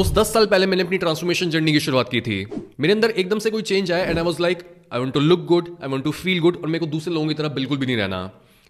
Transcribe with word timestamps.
उस 0.00 0.12
दस 0.14 0.32
साल 0.32 0.46
पहले 0.46 0.66
मैंने 0.66 0.82
अपनी 0.82 0.98
ट्रांसफॉर्मेशन 0.98 1.50
जर्नी 1.50 1.72
की 1.72 1.80
शुरुआत 1.80 2.08
की 2.10 2.20
थी। 2.20 2.36
मेरे 2.80 2.92
अंदर 2.92 3.10
एकदम 3.12 3.38
से 3.38 3.50
कोई 3.50 3.62
चेंज 3.62 3.90
आया 3.92 4.04
and 4.04 4.18
I 4.18 4.24
was 4.24 4.40
like 4.42 4.58
I 4.92 5.00
want 5.00 5.14
to 5.14 5.20
look 5.20 5.40
good 5.46 5.68
I 5.82 5.88
want 5.88 6.04
to 6.04 6.10
feel 6.12 6.38
good 6.40 6.56
और 6.56 6.68
मेरे 6.68 6.78
को 6.78 6.86
दूसरे 6.92 7.12
लोगों 7.14 7.28
की 7.28 7.34
तरह 7.34 7.48
बिल्कुल 7.56 7.78
भी 7.78 7.86
नहीं 7.86 7.96
रहना। 7.96 8.20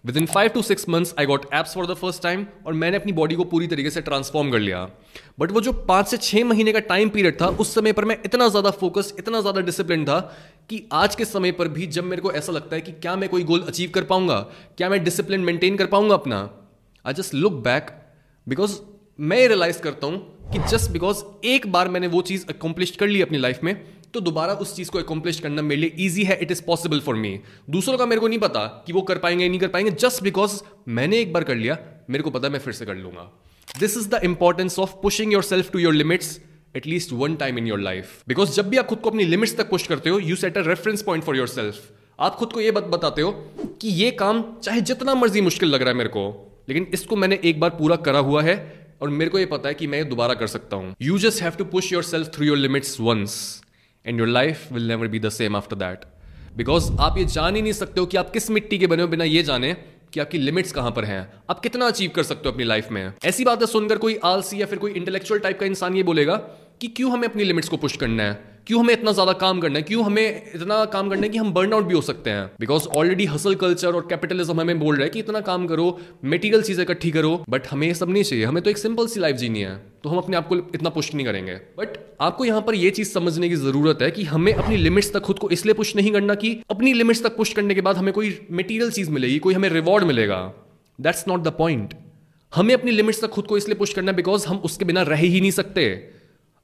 Within 0.17 0.25
five 0.25 0.49
to 0.49 0.61
six 0.61 0.89
months 0.89 1.13
I 1.19 1.25
got 1.25 1.45
abs 1.53 1.73
for 1.75 1.87
the 1.87 1.93
first 2.01 2.23
time 2.23 2.45
और 2.65 2.73
मैंने 2.73 2.97
अपनी 2.97 3.11
बॉडी 3.13 3.35
को 3.35 3.43
पूरी 3.53 3.67
तरीके 3.67 3.89
से 3.89 4.01
ट्रांसफॉर्म 4.01 4.51
कर 4.51 4.59
लिया। 4.59 4.83
बट 5.39 5.51
वो 5.51 5.61
जो 5.61 5.73
पाँच 5.85 6.07
से 6.07 6.17
छह 6.19 6.45
महीने 6.45 6.73
का 6.73 6.79
टाइम 6.81 7.09
पीरियड 7.09 7.39
था, 7.41 7.47
उस 7.47 7.73
समय 7.75 7.93
पर 7.93 8.05
मैं 8.05 8.17
इतना 8.25 8.47
ज़्यादा 8.49 8.71
फोकस 8.73 9.13
इतना 9.19 9.41
ज़्यादा 9.41 9.61
डिसिप्लिन 9.61 10.05
था, 10.05 10.19
कि 10.69 10.83
आज 10.93 11.15
के 11.15 11.25
समय 11.25 11.51
पर 11.53 11.67
भी 11.69 11.87
जब 11.89 12.03
मेरे 12.05 12.21
को 12.21 12.31
ऐसा 12.33 12.51
लगता 12.51 12.75
है 12.75 12.81
कि 12.81 12.91
क्या 12.93 13.15
मैं 13.15 13.29
कोई 13.29 13.43
गोल 13.43 13.61
अचीव 13.63 13.91
कर 13.95 14.03
पाऊँगा, 14.03 14.39
क्या 14.77 14.89
मैं 14.89 15.03
डिसिप्लिन 15.03 15.41
मेंटेन 15.43 15.77
कर 15.77 15.85
पाऊँगा 15.87 16.15
अपना 16.15 16.49
I 17.05 17.13
just 17.13 17.33
look 17.35 17.63
back 17.63 17.97
because 18.47 18.79
मैं 19.21 19.47
रियलाइज़ 19.47 19.81
करता 19.81 20.07
हूँ 20.07 20.19
कि 20.53 20.59
जस्ट 20.59 20.91
बिकॉज़ 20.91 21.23
एक 21.45 21.71
बार 21.71 21.89
मैंने 21.89 22.07
वो 22.07 22.21
चीज़ 22.21 22.45
अकम्पलिश 22.49 22.91
कर 22.91 23.07
ली 23.07 23.21
अपनी 23.21 23.37
लाइफ 23.37 23.63
में 23.63 23.75
तो 24.13 24.19
दोबारा 24.19 24.53
उस 24.53 24.75
चीज़ 24.75 24.89
को 24.91 24.99
अकम्पलिश 24.99 25.39
करना 25.39 25.61
मेरे 25.61 25.81
लिए 25.81 25.93
ईजी 25.99 26.23
है 26.23 26.37
it 26.41 26.51
is 26.51 26.61
possible 26.63 26.99
for 26.99 27.15
me 27.15 27.39
दूसरों 27.69 27.97
का 27.97 28.05
मेरे 28.05 28.21
को 28.21 28.27
नहीं 28.27 28.39
पता 28.39 28.83
कि 28.87 28.93
वो 28.93 29.01
कर 29.01 29.17
पाएँगे 29.17 29.49
नहीं 29.49 29.59
कर 29.59 29.67
पाएँगे 29.67 29.91
जस्ट 29.91 30.23
बिकॉज़ 30.23 30.61
मैंने 30.87 31.19
एक 31.19 31.33
बार 31.33 31.43
कर 31.43 31.55
लिया, 31.55 31.77
मेरे 32.09 32.23
को 32.23 32.29
पता 32.29 32.49
मैं 32.49 32.59
फिर 32.59 32.73
से 32.73 32.85
कर 32.85 32.95
लूँगा. 32.95 33.31
This 33.79 33.97
is 33.97 34.09
the 34.09 34.19
importance 34.23 34.79
of 34.79 34.91
pushing 34.91 35.33
yourself 35.43 35.71
to 35.71 35.79
your 35.79 35.93
limits 35.93 36.39
at least 36.75 37.13
one 37.13 37.35
time 37.35 37.57
in 37.57 37.67
your 37.67 37.79
life 37.79 38.23
because 38.27 38.51
जब 38.51 38.69
भी 38.69 38.77
आप 38.77 38.87
खुद 38.87 38.99
को 38.99 39.09
अपनी 39.09 39.23
लिमिट्स 39.23 39.57
तक 39.57 39.69
पुश 39.69 39.87
करते 39.87 40.09
हो 40.09 40.19
you 40.19 40.35
set 40.35 40.57
a 40.57 40.61
reference 40.61 41.01
point 41.01 41.23
for 41.23 41.37
yourself 41.47 41.89
आप 42.19 42.35
खुद 42.35 42.53
को 42.53 42.61
ये 42.61 42.71
बात 42.71 42.83
बताते 42.83 43.21
हो 43.21 43.31
कि 43.81 43.87
ये 43.87 44.11
काम 44.11 44.43
चाहे 44.63 44.81
जितना 44.81 45.15
मर्ज़ी 45.15 45.41
मुश्किल 45.41 45.69
लग 45.69 45.81
रहा 45.81 45.89
है 45.89 45.95
मेरे 45.95 46.09
को, 46.09 46.47
लेकिन 46.69 46.87
इसको 46.93 47.15
मैंने 47.15 47.39
एक 47.43 47.59
बार 47.59 47.69
पूरा 47.69 47.95
करा 47.95 48.19
हुआ 48.19 48.43
है 48.43 48.80
और 49.01 49.09
मेरे 49.09 49.31
को 49.31 49.39
ये 49.39 49.45
पता 49.45 49.69
है 49.69 49.75
कि 49.75 49.87
मैं 49.87 50.09
दोबारा 50.09 50.33
कर 50.33 50.47
सकता 50.47 50.75
हूँ। 50.75 50.95
You 51.01 51.17
just 51.19 51.41
have 51.41 51.51
to 51.51 51.65
push 51.65 51.93
yourself 52.03 52.27
through 52.27 52.45
your 52.45 52.57
limits 52.57 52.99
once 52.99 53.61
and 54.05 54.19
your 54.19 54.27
life 54.27 54.71
will 54.73 54.87
never 54.87 55.07
be 55.07 55.19
the 55.19 55.29
same 55.29 55.55
after 55.55 55.75
that 55.75 56.05
because 56.57 56.91
आप 56.99 57.17
ये 57.17 57.25
जान 57.25 57.55
ही 57.55 57.61
नहीं 57.61 57.73
सकते 57.73 57.99
हो 57.99 58.05
कि 58.05 58.17
आप 58.17 58.29
किस 58.29 58.49
मिट्टी 58.51 58.77
के 58.77 58.87
बने 58.87 59.01
हो 59.01 59.07
बिना 59.07 59.23
ये 59.23 59.43
जाने 59.43 59.73
कि 60.13 60.19
आपकी 60.19 60.37
लिमिट्स 60.37 60.71
कहाँ 60.71 60.91
पर 60.91 61.05
हैं। 61.05 61.33
आप 61.49 61.59
कितना 61.59 61.87
अचीव 61.87 62.11
कर 62.15 62.23
सकते 62.23 62.49
हो 62.49 62.51
अपनी 62.51 62.63
लाइफ 62.63 62.87
में। 62.91 63.13
ऐसी 63.25 63.43
बातें 63.45 63.65
सुनकर 63.65 63.97
कोई 63.97 64.19
आलसी 64.23 64.61
या 64.61 64.65
फिर 64.65 64.79
कोई 64.79 64.91
इंटेलेक्चुअल 64.91 65.39
टाइप 65.39 65.59
का 65.59 65.65
इंसान 65.65 65.95
ये 65.95 66.03
बोलेगा 66.03 66.35
कि 66.81 66.87
क्यों 66.87 67.11
हमें 67.11 67.27
अपनी 67.27 67.43
लिमिट्स 67.43 67.69
को 67.69 67.77
पुश 67.77 67.95
करना 67.97 68.23
है? 68.23 68.50
क्यों 68.67 68.79
हमें 68.79 68.93
इतना 68.93 69.11
ज़्यादा 69.11 69.33
काम 69.33 69.59
करना 69.59 69.79
है? 69.79 69.83
क्यों 69.83 70.03
हमें 70.05 70.53
इतना 70.55 70.83
काम 70.85 71.09
करना 71.09 71.21
है 71.21 71.29
कि 71.29 71.37
हम 71.37 71.51
बर्न 71.53 71.73
आउट 71.73 71.85
भी 71.85 71.93
हो 71.93 72.01
सकते 72.01 72.29
हैं? 72.29 72.45
बिकॉज़ 72.59 72.87
ऑलरेडी 72.97 73.25
हसल 73.25 73.55
कल्चर 73.55 73.95
और 73.95 74.05
कैपिटलिज्म 74.09 74.59
हमें 74.61 74.79
बोल 74.79 74.95
रहा 74.95 75.03
है 75.03 75.09
कि 75.09 75.19
इतना 75.19 75.39
काम 75.41 75.65
करो 75.67 75.85
मेटीरियल 76.25 76.61
चीज़ें 76.61 76.83
इकट्ठी 76.83 77.11
करो 77.11 77.31
बट 77.49 77.67
हमें 77.67 77.93
सब 77.93 78.09
नहीं 78.09 78.23
चाहिए। 78.23 78.45
हमें 78.45 78.61
तो 78.63 78.69
एक 78.69 78.77
सिंपल 78.77 79.07
सी 79.07 79.19
लाइफ 79.19 79.35
जीनी 79.35 79.61
है। 79.61 79.75
तो 80.03 80.09
हम 80.09 80.17
अपने 80.17 80.37
आप 80.37 80.47
को 80.47 80.57
इतना 80.75 80.89
पुश 80.89 81.13
नहीं 81.15 81.25
करेंगे। 81.25 81.55
बट 81.77 81.97
आपको 82.21 82.45
यहाँ 82.45 82.61
पर 82.61 82.75
यह 82.75 82.89
चीज़ 82.91 83.11
समझने 83.11 83.49
की 83.49 83.55
ज़रूरत 83.55 84.01
है 84.01 84.11
कि 84.11 84.23
हमें 84.25 84.53
अपनी 84.53 84.77
लिमिट्स 84.77 85.13
तक 85.13 85.21
खुद 85.21 85.39
को 85.39 85.49
इसलिए 85.49 85.73
पुश 85.73 85.95
नहीं 85.95 86.11
करना 86.11 86.35
कि 86.35 86.55
अपनी 86.71 86.93
लिमिट्स 86.93 87.23
तक 87.23 87.37
पुश 87.37 87.53
करने 87.53 87.75
के 87.75 87.81
बाद 87.81 87.97
हमें 87.97 88.13
कोई 88.13 88.37
मेटीरियल 88.51 88.91
चीज़ 88.91 89.11
मिलेगी, 89.11 89.39
कोई 89.39 89.53
हमें 89.53 89.69
रिवॉर्ड 89.69 90.03
मिलेगा। 90.03 90.41
दैट्स 90.99 91.25
नॉट 91.27 91.43
द 91.43 91.53
पॉइंट 91.57 91.93
हमें 92.53 92.73
अपनी 92.73 92.91
लिमिट्स 92.91 93.21
तक 93.21 93.29
खुद 93.29 93.45
को 93.45 93.57
इसलिए 93.57 93.75
पुश 93.75 93.93
करना 93.93 94.11
बिकॉज़ 94.13 94.47
हम 94.47 94.57
उसके 94.65 94.85
बिना 94.85 95.01
रह 95.03 95.15
ही 95.17 95.39
नहीं 95.41 95.51
सकते। 95.51 95.91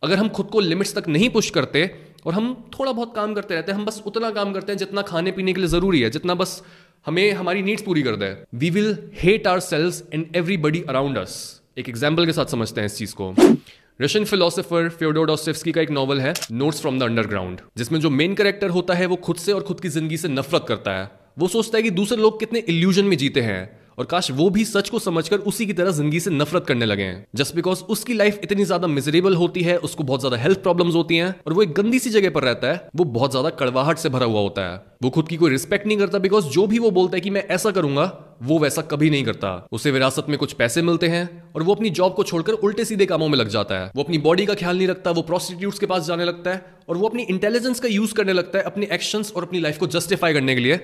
अगर 0.03 0.17
हम 0.17 0.27
खुद 0.29 0.47
को 0.47 0.59
लिमिट्स 0.59 0.93
तक 0.95 1.07
नहीं 1.09 1.29
पुश 1.29 1.49
करते 1.49 1.89
और 2.25 2.33
हम 2.33 2.53
थोड़ा 2.73 2.91
बहुत 2.91 3.15
काम 3.15 3.33
करते 3.33 3.55
रहते 3.55 3.71
हैं, 3.71 3.79
हम 3.79 3.85
बस 3.85 4.01
उतना 4.05 4.29
काम 4.31 4.53
करते 4.53 4.71
हैं 4.71 4.77
जितना 4.79 5.01
खाने 5.03 5.31
पीने 5.31 5.53
के 5.53 5.61
लिए 5.61 5.69
ज़रूरी 5.69 6.01
है, 6.01 6.09
जितना 6.09 6.35
बस 6.35 6.61
हमें, 7.05 7.31
हमारी 7.33 7.61
नीड्स 7.61 7.83
पूरी 7.83 8.01
कर 8.03 8.15
दे। 8.15 8.35
We 8.55 8.69
will 8.69 8.97
hate 9.15 9.47
ourselves 9.61 10.03
and 10.13 10.35
everybody 10.35 10.83
around 10.89 11.17
us 11.17 11.61
एक 11.77 11.89
एग्ज़ाम्पल 11.89 12.25
के 12.25 12.33
साथ 12.33 12.45
समझते 12.45 12.81
हैं 12.81 12.85
इस 12.85 12.97
चीज़ 12.97 13.13
को। 13.15 13.33
रशियन 14.01 14.25
फिलोसोफर 14.25 14.89
फ्योडोडोस्टेव्स्की 14.89 15.71
का 15.71 15.81
एक 15.81 15.91
नॉवल 15.91 16.19
है 16.21 16.33
नोट्स 16.53 16.81
फ्रॉम 16.81 16.99
द 16.99 17.03
अंडरग्राउंड 17.03 17.61
जिसमें 17.77 17.99
जो 17.99 18.09
मेन 18.11 18.35
कैरेक्टर 18.35 18.69
होता 18.69 18.93
है 18.93 19.05
वो 19.05 19.15
खुद 19.15 19.35
से 19.37 19.51
और 19.51 19.61
खुद 19.61 19.79
की 19.79 19.89
ज़िंदगी 19.89 20.17
से 20.17 20.27
नफरत 20.27 20.65
करता 20.67 20.91
है। 20.91 21.09
वो 21.39 21.47
सोचता 21.47 21.77
है 21.77 21.83
कि 21.83 21.89
दूसरे 21.91 22.17
लोग 22.17 22.39
कितने 22.39 22.59
इल्यूजन 22.59 23.05
में 23.05 23.17
जीते 23.17 23.41
हैं। 23.41 23.76
और 23.97 24.05
काश 24.05 24.29
वो 24.31 24.49
भी 24.49 24.63
सच 24.65 24.89
को 24.89 24.99
समझकर 24.99 25.37
उसी 25.41 25.65
की 25.65 25.73
तरह 25.73 25.91
ज़िंदगी 25.91 26.19
से 26.19 26.31
नफरत 26.31 26.65
करने 26.67 26.85
लगे 26.85 27.03
हैं। 27.03 27.25
जस्ट 27.35 27.55
बिकॉज़ 27.55 27.83
उसकी 27.85 28.13
लाइफ 28.13 28.39
इतनी 28.43 28.65
ज़्यादा 28.65 28.87
मिजरेबल 28.87 29.35
होती 29.35 29.61
है, 29.61 29.77
उसको 29.77 30.03
बहुत 30.03 30.19
ज़्यादा 30.19 30.37
हेल्थ 30.37 30.61
प्रॉब्लम्स 30.63 30.95
होती 30.95 31.17
हैं, 31.17 31.33
और 31.47 31.53
वो 31.53 31.63
एक 31.63 31.73
गंदी 31.73 31.99
सी 31.99 32.09
जगह 32.09 32.29
पर 32.29 32.43
रहता 32.43 32.67
है, 32.67 32.89
वो 32.95 33.03
बहुत 33.05 33.31
ज़्यादा 33.31 33.49
कड़वाहट 33.49 33.97
से 33.97 34.09
भरा 34.09 34.25
हुआ 34.25 34.41
होता 34.41 34.61
है। 34.63 34.81
वो 35.03 35.09
खुद 35.09 35.27
की 35.27 35.35
कोई 35.37 35.51
रिस्पेक्ट 35.51 35.87
नहीं 35.87 35.97
करता 35.97 36.19
बिकॉज़ 36.19 36.45
जो 36.47 36.65
भी 36.67 36.79
वो 36.79 36.91
बोलता 36.91 37.17
है 37.17 37.21
कि 37.21 37.29
मैं 37.29 37.43
ऐसा 37.47 37.71
करूँगा, 37.71 38.05
वो 38.43 38.59
वैसा 38.59 38.81
कभी 38.83 39.09
नहीं 39.09 39.23
करता। 39.23 39.67
उसे 39.71 39.91
विरासत 39.91 40.25
में 40.29 40.37
कुछ 40.37 40.53
पैसे 40.53 40.81
मिलते 40.81 41.07
हैं, 41.07 41.51
और 41.55 41.63
वो 41.63 41.73
अपनी 41.75 41.89
जॉब 41.91 42.13
को 42.13 42.23
छोड़कर 42.23 42.53
उल्टे 42.53 42.85
सीधे 42.85 43.05
कामों 43.05 43.29
में 43.29 43.37
लग 43.37 43.47
जाता 43.47 43.79
है। 43.79 43.91
वो 43.95 44.03
अपनी 44.03 44.17
बॉडी 44.17 44.45
का 44.45 44.53
ख्याल 44.53 44.77
नहीं 44.77 44.87
रखता, 44.87 45.11
वो 45.11 45.21
प्रोस्टिट्यूट्स 45.23 45.79
के 45.79 45.85
पास 45.85 46.05
जाने 46.07 46.25
लगता 46.25 46.53
है, 46.53 46.61
और 46.89 46.97
वो 46.97 47.07
अपनी 47.07 47.23
इंटेलिजेंस 47.25 47.79
का 47.79 47.87
यूज़ 47.87 48.13
करने 48.13 48.33
लगता 48.33 48.57
है, 48.59 48.63
अपने 48.63 48.87
एक्शंस 48.91 49.33
और 49.35 49.43
अपनी 49.43 49.59
लाइफ 49.59 49.77
को 49.77 49.87
जस्टिफाई 49.87 50.33
करने 50.33 50.55
के 50.55 50.61
लिए, 50.61 50.79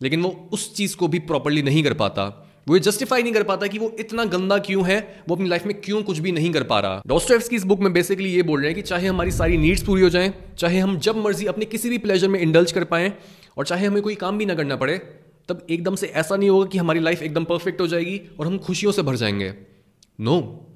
लेकिन 0.00 0.22
वो 0.22 0.48
उस 0.52 0.74
चीज़ 0.74 0.96
को 0.96 1.08
भी 1.08 1.18
प्रॉपरली 1.18 1.62
नहीं 1.62 1.82
कर 1.84 1.94
पाता। 1.94 2.30
वो 2.68 2.78
जस्टिफाई 2.78 3.22
नहीं 3.22 3.32
कर 3.32 3.42
पाता 3.42 3.66
कि 3.66 3.78
वो 3.78 3.90
इतना 4.00 4.24
गंदा 4.24 4.58
क्यों 4.58 4.86
है, 4.86 5.24
वो 5.28 5.34
अपनी 5.34 5.48
लाइफ 5.48 5.66
में 5.66 5.80
क्यों 5.80 6.02
कुछ 6.02 6.18
भी 6.18 6.32
नहीं 6.32 6.52
कर 6.52 6.62
पा 6.62 6.80
रहा 6.80 7.02
डॉस्टोएव्स 7.06 7.48
की 7.48 7.56
इस 7.56 7.64
बुक 7.64 7.80
में 7.80 7.92
बेसिकली 7.92 8.28
ये 8.28 8.42
बोल 8.42 8.60
रहे 8.60 8.68
हैं 8.68 8.74
कि 8.74 8.82
चाहे 8.82 9.06
हमारी 9.06 9.30
सारी 9.30 9.56
नीड्स 9.56 9.82
पूरी 9.82 10.02
हो 10.02 10.08
जाएँ, 10.08 10.32
चाहे 10.58 10.78
हम 10.78 10.98
जब 10.98 11.16
मर्ज़ी 11.16 11.46
अपने 11.46 11.64
किसी 11.64 11.90
भी 11.90 11.98
प्लेजर 11.98 12.28
में 12.28 12.40
इंडल्ज 12.40 12.72
कर 12.72 12.84
पाएँ, 12.84 13.12
और 13.58 13.66
चाहे 13.66 13.86
हमें 13.86 14.02
कोई 14.02 14.14
काम 14.14 14.38
भी 14.38 14.46
ना 14.46 14.54
करना 14.54 14.76
पड़े, 14.76 14.98
तब 15.48 15.66
एकदम 15.70 15.94
से 15.94 16.06
ऐसा 16.06 16.36
नहीं 16.36 16.50
होगा 16.50 16.66
कि 16.66 16.78
हमारी 16.78 17.00
लाइफ 17.00 17.22
एकदम 17.22 17.44
परफेक्ट 17.44 17.80
हो 17.80 17.86
जाएगी 17.86 18.20
और 18.40 18.46
हम 18.46 18.58
खुशियों 18.58 18.92
से 18.92 19.02
भर 19.02 19.16
जाएँगे 19.16 19.54
नो 20.20 20.40
no. 20.40 20.73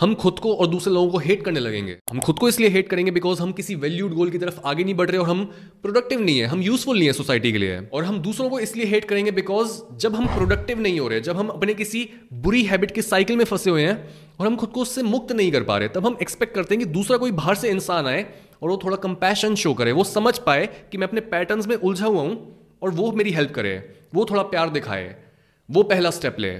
हम 0.00 0.14
खुद 0.14 0.38
को 0.38 0.54
और 0.54 0.66
दूसरे 0.66 0.92
लोगों 0.94 1.10
को 1.10 1.18
हेट 1.18 1.44
करने 1.44 1.60
लगेंगे। 1.60 1.96
हम 2.10 2.20
खुद 2.20 2.38
को 2.38 2.48
इसलिए 2.48 2.68
हेट 2.68 2.88
करेंगे 2.88 3.10
बिकॉज़ 3.10 3.40
हम 3.42 3.52
किसी 3.52 3.74
वैल्यूड 3.74 4.14
गोल 4.14 4.30
की 4.30 4.38
तरफ़ 4.38 4.60
आगे 4.64 4.84
नहीं 4.84 4.94
बढ़ 4.94 5.10
रहे 5.10 5.18
और 5.18 5.28
हम 5.28 5.44
प्रोडक्टिव 5.82 6.20
नहीं 6.20 6.38
है, 6.38 6.46
हम 6.46 6.62
यूजफुल 6.62 6.96
नहीं 6.98 7.06
है 7.06 7.12
सोसाइटी 7.12 7.52
के 7.52 7.58
लिए। 7.58 7.78
और 7.84 8.04
हम 8.04 8.18
दूसरों 8.18 8.48
को 8.50 8.58
इसलिए 8.60 8.86
हेट 8.86 9.04
करेंगे 9.04 9.30
बिकॉज़ 9.30 9.80
जब 9.96 10.14
हम 10.14 10.26
प्रोडक्टिव 10.26 10.80
नहीं 10.80 11.00
हो 11.00 11.08
रहे, 11.08 11.20
जब 11.20 11.36
हम 11.36 11.48
अपने 11.48 11.74
किसी 11.74 12.08
बुरी 12.32 12.62
हैबिट 12.62 12.90
के 12.90 13.02
साइकिल 13.02 13.36
में 13.36 13.44
फंसे 13.44 13.70
हुए 13.70 13.82
हैं 13.82 14.08
और 14.40 14.46
हम 14.46 14.56
खुद 14.56 14.70
को 14.70 14.82
उससे 14.82 15.02
मुक्त 15.02 15.32
नहीं 15.32 15.52
कर 15.52 15.62
पा 15.62 15.78
रहे, 15.78 15.88
तब 15.88 16.06
हम 16.06 16.16
एक्सपेक्ट 16.22 16.54
करते 16.54 16.74
हैं 16.74 16.84
कि 16.84 16.90
दूसरा 16.92 17.16
कोई 17.16 17.32
बाहर 17.32 17.54
से 17.54 17.70
इंसान 17.70 18.06
आए 18.06 18.26
और 18.62 18.70
वो 18.70 18.80
थोड़ा 18.84 18.96
कंपैशन 18.98 19.54
शो 19.54 19.74
करे, 19.74 19.92
वो 19.92 20.04
समझ 20.06 20.38
पाए 20.38 20.66
कि 20.92 20.98
मैं 20.98 21.06
अपने 21.06 21.20
पैटर्न 21.28 21.62
में 21.68 21.76
उलझा 21.76 22.06
हुआ 22.06 22.22
हूँ 22.22 22.78
और 22.82 22.90
वो 22.90 23.12
मेरी 23.12 23.30
हेल्प 23.30 23.50
करे, 23.50 23.76
वो 24.14 24.26
थोड़ा 24.30 24.42
प्यार 24.44 24.70
दिखाए, 24.70 25.14
वो 25.68 25.82
पहला 25.84 26.10
स्टेप 26.10 26.36
ले। 26.38 26.50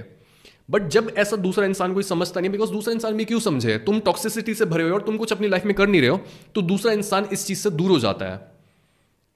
बट 0.71 0.87
जब 0.87 1.13
ऐसा 1.17 1.37
दूसरा 1.37 1.65
इंसान 1.65 1.93
कोई 1.93 2.03
समझता 2.03 2.41
नहीं 2.41 2.51
बिकॉज़ 2.51 2.71
दूसरा 2.71 2.93
इंसान 2.93 3.13
भी 3.13 3.25
क्यों 3.25 3.39
समझे? 3.39 3.77
तुम 3.77 3.99
टॉक्सिसिटी 3.99 4.53
से 4.53 4.65
भरे 4.65 4.83
हो 4.83 4.93
और 4.93 5.01
तुम 5.01 5.17
कुछ 5.17 5.31
अपनी 5.31 5.47
लाइफ 5.47 5.65
में 5.65 5.73
कर 5.75 5.87
नहीं 5.87 6.01
रहे 6.01 6.09
हो 6.09 6.21
तो 6.55 6.61
दूसरा 6.61 6.91
इंसान 6.93 7.27
इस 7.33 7.45
चीज़ 7.47 7.59
से 7.59 7.69
दूर 7.69 7.91
हो 7.91 7.99
जाता 7.99 8.25
है। 8.25 8.39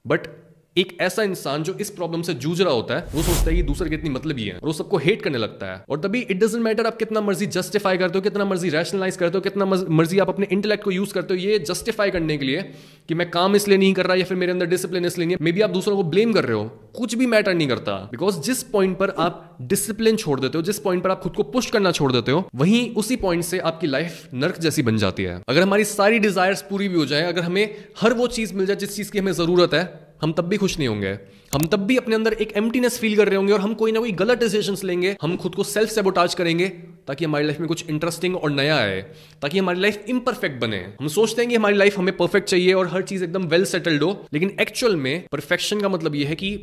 बट 0.06 0.28
एक 0.76 0.98
ऐसा 1.02 1.24
इंसान 1.24 1.64
जो 1.64 1.74
इस 1.82 1.90
प्रॉब्लम 1.90 2.22
से 2.22 2.34
जूझ 2.36 2.62
रहा 2.62 2.74
होता 2.74 2.96
है, 2.96 3.06
वो 3.14 3.22
सोचता 3.22 3.50
है 3.50 3.56
कि 3.56 3.62
दूसरे 3.64 3.90
कितनी 3.90 4.10
मतलब 4.10 4.38
ही 4.38 4.46
है 4.46 4.54
और 4.54 4.66
वो 4.66 4.74
सबको 4.74 4.98
हेट 4.98 5.22
करने 5.22 5.38
लगता 5.38 5.66
है। 5.66 5.84
और 5.90 6.00
तभी 6.00 6.22
इट 6.22 6.38
डजेंट 6.38 6.64
मैटर 6.64 6.86
आप 6.86 6.98
कितना 6.98 7.22
मर्ज़ी 7.22 7.46
जस्टिफाई 7.48 7.98
करते 7.98 8.18
हो, 8.18 8.22
कितना 8.22 8.46
मर्ज़ी 8.46 8.70
रैशनलाइज 8.70 9.18
करते 9.18 9.38
हो, 9.38 9.42
कितना 9.42 9.66
मर्ज़ी 9.66 10.20
आप 10.20 10.30
अपने 10.30 10.48
इंटेलेक्ट 10.52 10.84
को 10.84 10.92
यूज़ 10.92 11.14
करते 11.14 11.34
हो, 11.34 11.40
ये 11.40 11.60
जस्टिफाई 11.62 12.12
करने 12.12 12.38
के 12.38 12.46
लिए 12.46 12.62
कि 13.10 13.14
मैं 13.14 13.30
काम 13.32 13.56
इसलिए 13.56 13.78
नहीं 13.78 13.94
कर 13.94 14.06
रहा 14.06 14.16
या 14.16 14.26
फिर 14.26 14.38
मेरे 14.38 14.52
अंदर 14.52 14.66
डिसिप्लिन 14.66 15.06
इसलिए 15.06 15.28
नहीं 15.28 15.38
मे 15.42 15.52
बी 15.52 15.62
आप 15.62 15.70
दूसरों 15.70 15.96
को 15.96 16.04
ब्लेम 16.06 16.34
कर 16.34 16.46
रहे 16.46 16.58
हो, 16.58 16.64
कुछ 16.96 17.16
भी 17.16 17.26
मैटर 17.28 17.54
नहीं 17.54 17.68
करता। 17.68 17.96
बिकॉज़ 18.12 18.40
जिस 18.42 18.64
पॉइंट 18.66 18.98
पर 18.98 19.10
आप 19.20 19.58
डिसिप्लिन 19.64 20.16
छोड़ 20.16 20.40
देते 20.40 20.58
हो, 20.58 20.62
जिस 20.64 20.80
पॉइंट 20.80 21.04
पर 21.04 21.12
आप 21.12 21.22
खुद 21.22 21.34
को 21.34 21.44
पुश 21.46 21.70
करना 21.72 21.92
छोड़ 21.92 22.12
देते 22.12 22.32
हो, 22.32 22.48
वहीं 22.56 22.90
उसी 22.96 23.16
पॉइंट 23.16 23.44
से 23.44 23.60
आपकी 23.62 23.88
लाइफ 23.88 24.28
नर्क 24.34 24.60
जैसी 24.60 24.82
बन 24.84 24.98
जाती 24.98 25.24
है। 25.24 25.42
अगर 25.50 25.62
हमारी 25.62 25.84
सारी 25.86 26.20
डिजायर्स 26.20 26.62
पूरी 26.62 26.88
भी 26.88 26.96
हो 26.96 27.06
जाए, 27.06 27.24
अगर 27.24 27.42
हमें 27.42 27.76
हर 28.02 28.14
वो 28.14 28.28
चीज़ 28.30 28.54
मिल 28.54 28.66
जाए 28.66 28.76
जिस 28.76 28.96
चीज़ 28.96 29.12
की 29.12 29.20
हमें 29.20 29.32
ज़रूरत 29.34 29.74
है 29.74 30.05
हम 30.26 30.32
तब 30.34 30.44
भी 30.44 30.58
खुश 30.58 30.78
नहीं 30.78 30.88
होंगे। 30.88 31.10
हम 31.54 31.66
तब 31.66 31.80
भी 31.80 31.96
अपने 31.98 32.16
अंदर 32.16 32.34
एक 32.34 32.54
एम्प्टीनेस 32.58 32.98
फील 33.00 33.16
कर 33.16 33.28
रहे 33.28 33.36
होंगे 33.36 33.54
और 33.54 33.60
हम 33.62 33.74
कोई 33.74 33.92
ना 33.92 34.00
कोई 34.00 34.12
गलत 34.12 34.40
डिसीज़न 34.40 34.88
लेंगे। 34.88 35.16
हम 35.22 35.36
खुद 35.38 35.56
को 35.56 35.64
सेल्फ 35.64 35.90
सेबोटाज 35.90 36.34
करेंगे 36.34 36.68
ताकि 37.08 37.26
हमारी 37.26 37.46
लाइफ 37.46 37.60
में 37.60 37.68
कुछ 37.68 37.90
इंटरेस्टिंग 37.90 38.36
और 38.36 38.52
नया 38.52 38.78
आए, 38.78 39.02
ताकि 39.42 39.60
हमारी 39.60 39.80
लाइफ 39.80 40.06
इम्परफेक्ट 40.10 40.60
बने। 40.62 40.78
हम 41.02 41.08
सोचते 41.08 41.42
हैं 41.42 41.50
कि 41.50 41.56
हमारी 41.56 41.78
लाइफ 41.78 41.98
हमें 42.00 42.16
परफेक्ट 42.18 42.50
चाहिए 42.50 42.74
और 42.74 42.88
हर 42.88 43.02
चीज़ 43.02 43.24
एकदम 43.24 43.46
वेल 43.46 43.66
सेटल्ड 43.66 44.04
हो, 44.04 44.26
लेकिन 44.34 44.56
एक्चुअल 44.62 44.96
में 44.96 45.26
परफेक्शन 45.32 45.82
का 45.82 45.90
मतलब 45.90 46.16
यह 46.16 46.30
है 46.30 46.36
कि 46.36 46.56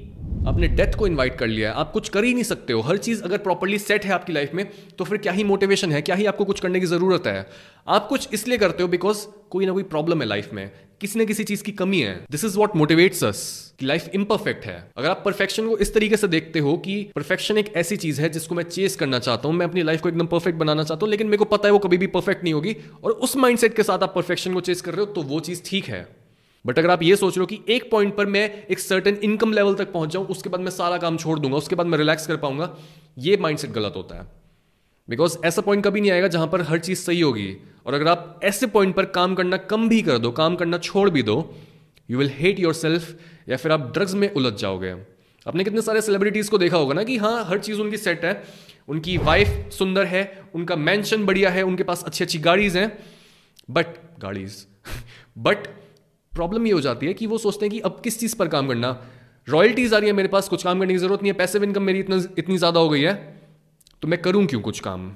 आपने 0.48 0.68
डेथ 0.68 0.98
को 0.98 1.06
इनवाइट 1.06 1.38
कर 1.38 1.46
लिया 1.46 1.70
है। 1.70 1.76
आप 1.76 1.92
कुछ 1.92 2.08
कर 2.08 2.24
ही 2.24 2.34
नहीं 2.34 2.44
सकते 2.44 2.72
हो। 2.72 2.80
हर 2.80 2.96
चीज़ 2.98 3.22
अगर 3.22 3.38
प्रॉपरली 3.38 3.78
सेट 3.78 4.04
है 4.04 4.12
आपकी 4.12 4.32
लाइफ 4.32 4.54
में 4.54 4.68
तो 4.98 5.04
फिर 5.04 5.18
क्या 5.18 5.32
ही 5.32 5.44
मोटिवेशन 5.44 5.92
है? 5.92 6.02
क्या 6.02 6.16
ही 6.16 6.26
आपको 6.26 6.44
कुछ 6.44 6.60
करने 6.60 6.80
की 6.80 6.86
ज़रूरत 6.86 7.26
है? 7.26 7.46
आप 7.88 8.08
कुछ 8.08 8.28
इसलिए 8.32 8.58
करते 8.58 8.82
हो 8.82 8.88
बिकॉज़ 8.88 9.26
कोई 9.50 9.66
ना 9.66 9.72
कोई 9.72 9.82
प्रॉब्लम 9.82 10.22
है 10.22 10.28
लाइफ 10.28 10.52
में। 10.52 10.70
किसी 11.02 11.18
न 11.18 11.24
किसी 11.26 11.44
चीज़ 11.44 11.62
की 11.62 11.72
कमी 11.74 12.00
है। 12.00 12.14
This 12.30 12.44
is 12.44 12.58
what 12.58 12.76
motivates 12.76 13.24
us 13.24 13.40
कि 13.78 13.86
लाइफ 13.86 14.08
इम्परफेक्ट 14.14 14.64
है। 14.66 14.76
अगर 14.96 15.08
आप 15.08 15.22
परफेक्शन 15.24 15.68
को 15.68 15.76
इस 15.78 15.92
तरीके 15.94 16.16
से 16.16 16.28
देखते 16.28 16.58
हो 16.58 16.76
कि 16.78 16.96
परफेक्शन 17.14 17.58
एक 17.58 17.72
ऐसी 17.76 17.96
चीज़ 17.96 18.20
है 18.22 18.28
जिसको 18.28 18.54
मैं 18.54 18.64
चेस 18.64 18.96
करना 18.96 19.18
चाहता 19.18 19.48
हूँ, 19.48 19.56
मैं 19.56 19.66
अपनी 19.66 19.82
लाइफ 19.82 20.00
को 20.00 20.08
एकदम 20.08 20.26
परफेक्ट 20.26 20.58
बनाना 20.58 20.84
चाहता 20.84 21.04
हूँ, 21.04 21.10
लेकिन 21.10 21.26
मेरे 21.26 21.38
को 21.38 21.44
पता 21.46 21.68
है 21.68 21.72
वो 21.72 21.78
कभी 21.78 21.98
भी 21.98 22.06
परफेक्ट 22.08 22.44
नहीं 22.44 22.54
होगी, 22.54 22.76
और 23.04 23.12
उस 23.12 23.36
माइंडसेट 23.36 23.76
के 23.76 23.82
साथ 23.82 24.02
आप 24.02 24.14
परफेक्शन 24.14 24.54
को 24.54 24.60
चेस 24.60 24.80
कर 24.80 24.94
रहे 24.94 25.06
हो 25.06 25.12
तो 25.12 25.22
वो 25.24 25.40
चीज़ 25.40 25.62
ठीक 25.66 25.84
है। 25.86 26.06
बट 26.64 26.78
अगर 26.78 26.90
आप 26.90 27.02
ये 27.02 27.16
सोच 27.16 27.36
रहे 27.36 27.42
हो 27.42 27.46
कि 27.46 27.74
एक 27.74 27.90
पॉइंट 27.90 28.14
पर 28.16 28.26
मैं 28.26 28.44
एक 28.66 28.78
सर्टन 28.78 29.16
इनकम 29.22 29.52
लेवल 29.52 29.74
तक 29.74 29.92
पहुँच 29.92 30.12
जाऊँ, 30.12 30.26
उसके 30.26 30.48
बाद 30.48 30.60
मैं 30.60 30.70
सारा 30.70 30.98
काम 30.98 31.16
छोड़ 31.16 31.38
दूँगा, 31.38 31.56
उसके 31.56 31.76
बाद 31.76 31.86
मैं 31.86 31.98
रिलैक्स 31.98 32.26
कर 32.26 32.36
पाऊँगा, 32.36 32.70
ये 33.18 33.36
माइंडसेट 33.36 33.70
गलत 33.70 33.92
होता 33.96 34.18
है। 34.18 34.26
बिकॉज़ 35.08 35.36
ऐसा 35.44 35.62
पॉइंट 35.62 35.84
कभी 35.84 36.00
नहीं 36.00 36.10
आएगा 36.10 36.28
जहाँ 36.28 36.46
पर 36.46 36.62
हर 36.62 36.78
चीज़ 36.78 36.98
सही 36.98 37.20
होगी। 37.20 37.56
और 37.86 37.94
अगर 37.94 38.08
आप 38.08 38.40
ऐसे 38.44 38.66
पॉइंट 38.68 38.94
पर 38.96 39.04
काम 39.12 39.34
करना 39.34 39.56
कम 39.56 39.88
भी 39.88 40.00
कर 40.02 40.18
दो, 40.18 40.30
काम 40.32 40.56
करना 40.56 40.78
छोड़ 40.80 41.08
भी 41.10 41.22
दो 41.22 41.54
you 42.08 42.18
will 42.18 42.30
hate 42.34 42.60
your 42.60 42.74
self 42.74 43.48
या 43.48 43.56
फिर 43.56 43.72
आप 43.72 43.90
ड्रग्स 43.94 44.14
में 44.14 44.30
उलझ 44.30 44.52
जाओगे। 44.54 44.90
आपने 45.46 45.64
कितने 45.64 45.82
सारे 45.82 46.00
सेलिब्रिटीज़ 46.02 46.50
को 46.50 46.58
देखा 46.58 46.76
होगा 46.76 46.94
ना 46.94 47.02
कि 47.04 47.16
हाँ 47.16 47.44
हर 47.44 47.58
चीज़ 47.60 47.80
उनकी 47.80 47.96
सेट 47.96 48.24
है, 48.24 48.42
उनकी 48.88 49.16
वाइफ 49.18 49.70
सुंदर 49.72 50.04
है, 50.06 50.22
उनका 50.54 50.76
मैंशन 50.78 51.24
बढ़िया 51.26 51.50
है, 51.50 51.62
उनके 51.62 51.82
पास 51.82 52.04
अच्छी 52.04 52.24
अच्छी 52.24 52.38
गाड़ीज 52.40 52.76
हैं 52.76 52.92
बट 53.70 53.86
गाड़ीज 54.20 54.66
बट 55.38 55.66
प्रॉब्लम 56.32 56.66
ये 56.66 56.72
हो 56.72 56.80
जाती 56.80 57.06
है 57.06 57.14
कि 57.14 57.26
वो 57.26 57.38
सोचते 57.38 57.66
हैं 57.66 57.70
कि 57.70 57.80
अब 57.80 58.00
किस 58.04 58.18
चीज़ 58.20 58.36
पर 58.36 58.48
काम 58.48 58.68
करना। 58.68 58.96
रॉयल्टीज 59.48 59.94
आ 59.94 59.98
रही 59.98 60.08
है 60.08 60.12
मेरे 60.12 60.28
पास, 60.28 60.48
कुछ 60.48 60.62
काम 60.64 60.80
करने 60.80 60.92
की 60.92 60.98
ज़रूरत 60.98 61.22
नहीं 61.22 61.32
है 61.32 61.38
पैसिव 61.38 61.64
इनकम 61.64 61.82
मेरी 61.82 62.00
इतना, 62.00 62.16
इतनी 62.38 62.58
ज़्यादा 62.58 62.80
हो 62.80 62.88
गई 62.88 63.00
है 63.00 63.14
तो 64.02 64.08
मैं 64.08 64.20
करूँ 64.22 64.46
क्यों 64.46 64.60
कुछ 64.60 64.80
काम? 64.80 65.10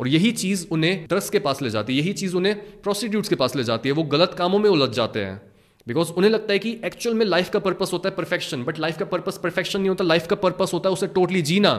और 0.00 0.08
यही 0.08 0.30
चीज़ 0.34 0.66
उन्हें 0.72 1.06
ड्रग्स 1.06 1.30
के 1.30 1.38
पास 1.38 1.62
ले 1.62 1.70
जाती 1.70 1.92
है, 1.92 1.98
यही 1.98 2.12
चीज़ 2.14 2.36
उन्हें 2.36 2.54
प्रोस्टिट्यूट्स 2.82 3.28
के 3.28 3.34
पास 3.36 3.56
ले 3.56 3.64
जाती 3.64 3.88
है, 3.88 3.94
वो 3.94 4.02
गलत 4.08 4.34
कामों 4.38 4.58
में 4.58 4.68
उलझ 4.70 4.90
जाते 4.90 5.24
हैं। 5.24 5.40
बिकॉज़ 5.86 6.10
उन्हें 6.12 6.30
लगता 6.30 6.52
है 6.52 6.58
कि 6.58 6.70
एक्चुअल 6.84 7.16
में 7.16 7.24
लाइफ 7.26 7.48
का 7.50 7.58
पर्पस 7.58 7.90
होता 7.92 8.08
है 8.08 8.14
परफेक्शन 8.16 8.62
बट 8.64 8.78
लाइफ 8.78 8.98
का 8.98 9.04
पर्पस 9.06 9.38
परफेक्शन 9.42 9.80
नहीं 9.80 9.88
होता 9.88 10.04
लाइफ 10.04 10.26
का 10.26 10.36
पर्पस 10.38 10.70
होता 10.74 10.88
है 10.88 10.92
उसे 10.92 11.06
टोटली 11.14 11.42
जीना। 11.42 11.72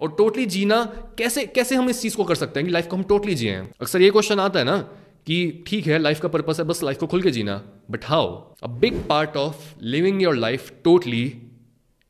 और 0.00 0.14
टोटली 0.18 0.44
जीना 0.46 0.84
कैसे 1.18 1.44
कैसे 1.48 1.74
हम 1.74 1.88
इस 1.90 2.02
चीज़ 2.02 2.16
को 2.16 2.24
कर 2.24 2.34
सकते 2.34 2.60
हैं 2.60 2.66
कि 2.66 2.72
लाइफ 2.72 2.86
को 2.86 2.96
हम 2.96 3.02
टोटली 3.04 3.34
जिए 3.34 3.54
अक्सर 3.80 4.02
ये 4.02 4.10
क्वेश्चन 4.10 4.40
आता 4.40 4.58
है 4.58 4.64
ना 4.64 4.76
कि 5.26 5.64
ठीक 5.66 5.86
है 5.86 5.98
लाइफ 5.98 6.20
का 6.20 6.28
पर्पस 6.28 6.60
है, 6.60 6.66
बस 6.66 6.82
लाइफ 6.82 6.98
को 6.98 7.06
खुल 7.06 7.22
के 7.22 7.30
जीना 7.30 7.56
but 7.90 8.04
how 8.04 8.28
a 8.62 8.66
big 8.80 9.02
part 9.08 9.36
of 9.36 9.64
living 9.82 10.22
your 10.22 10.36
life 10.36 10.70
totally 10.84 11.24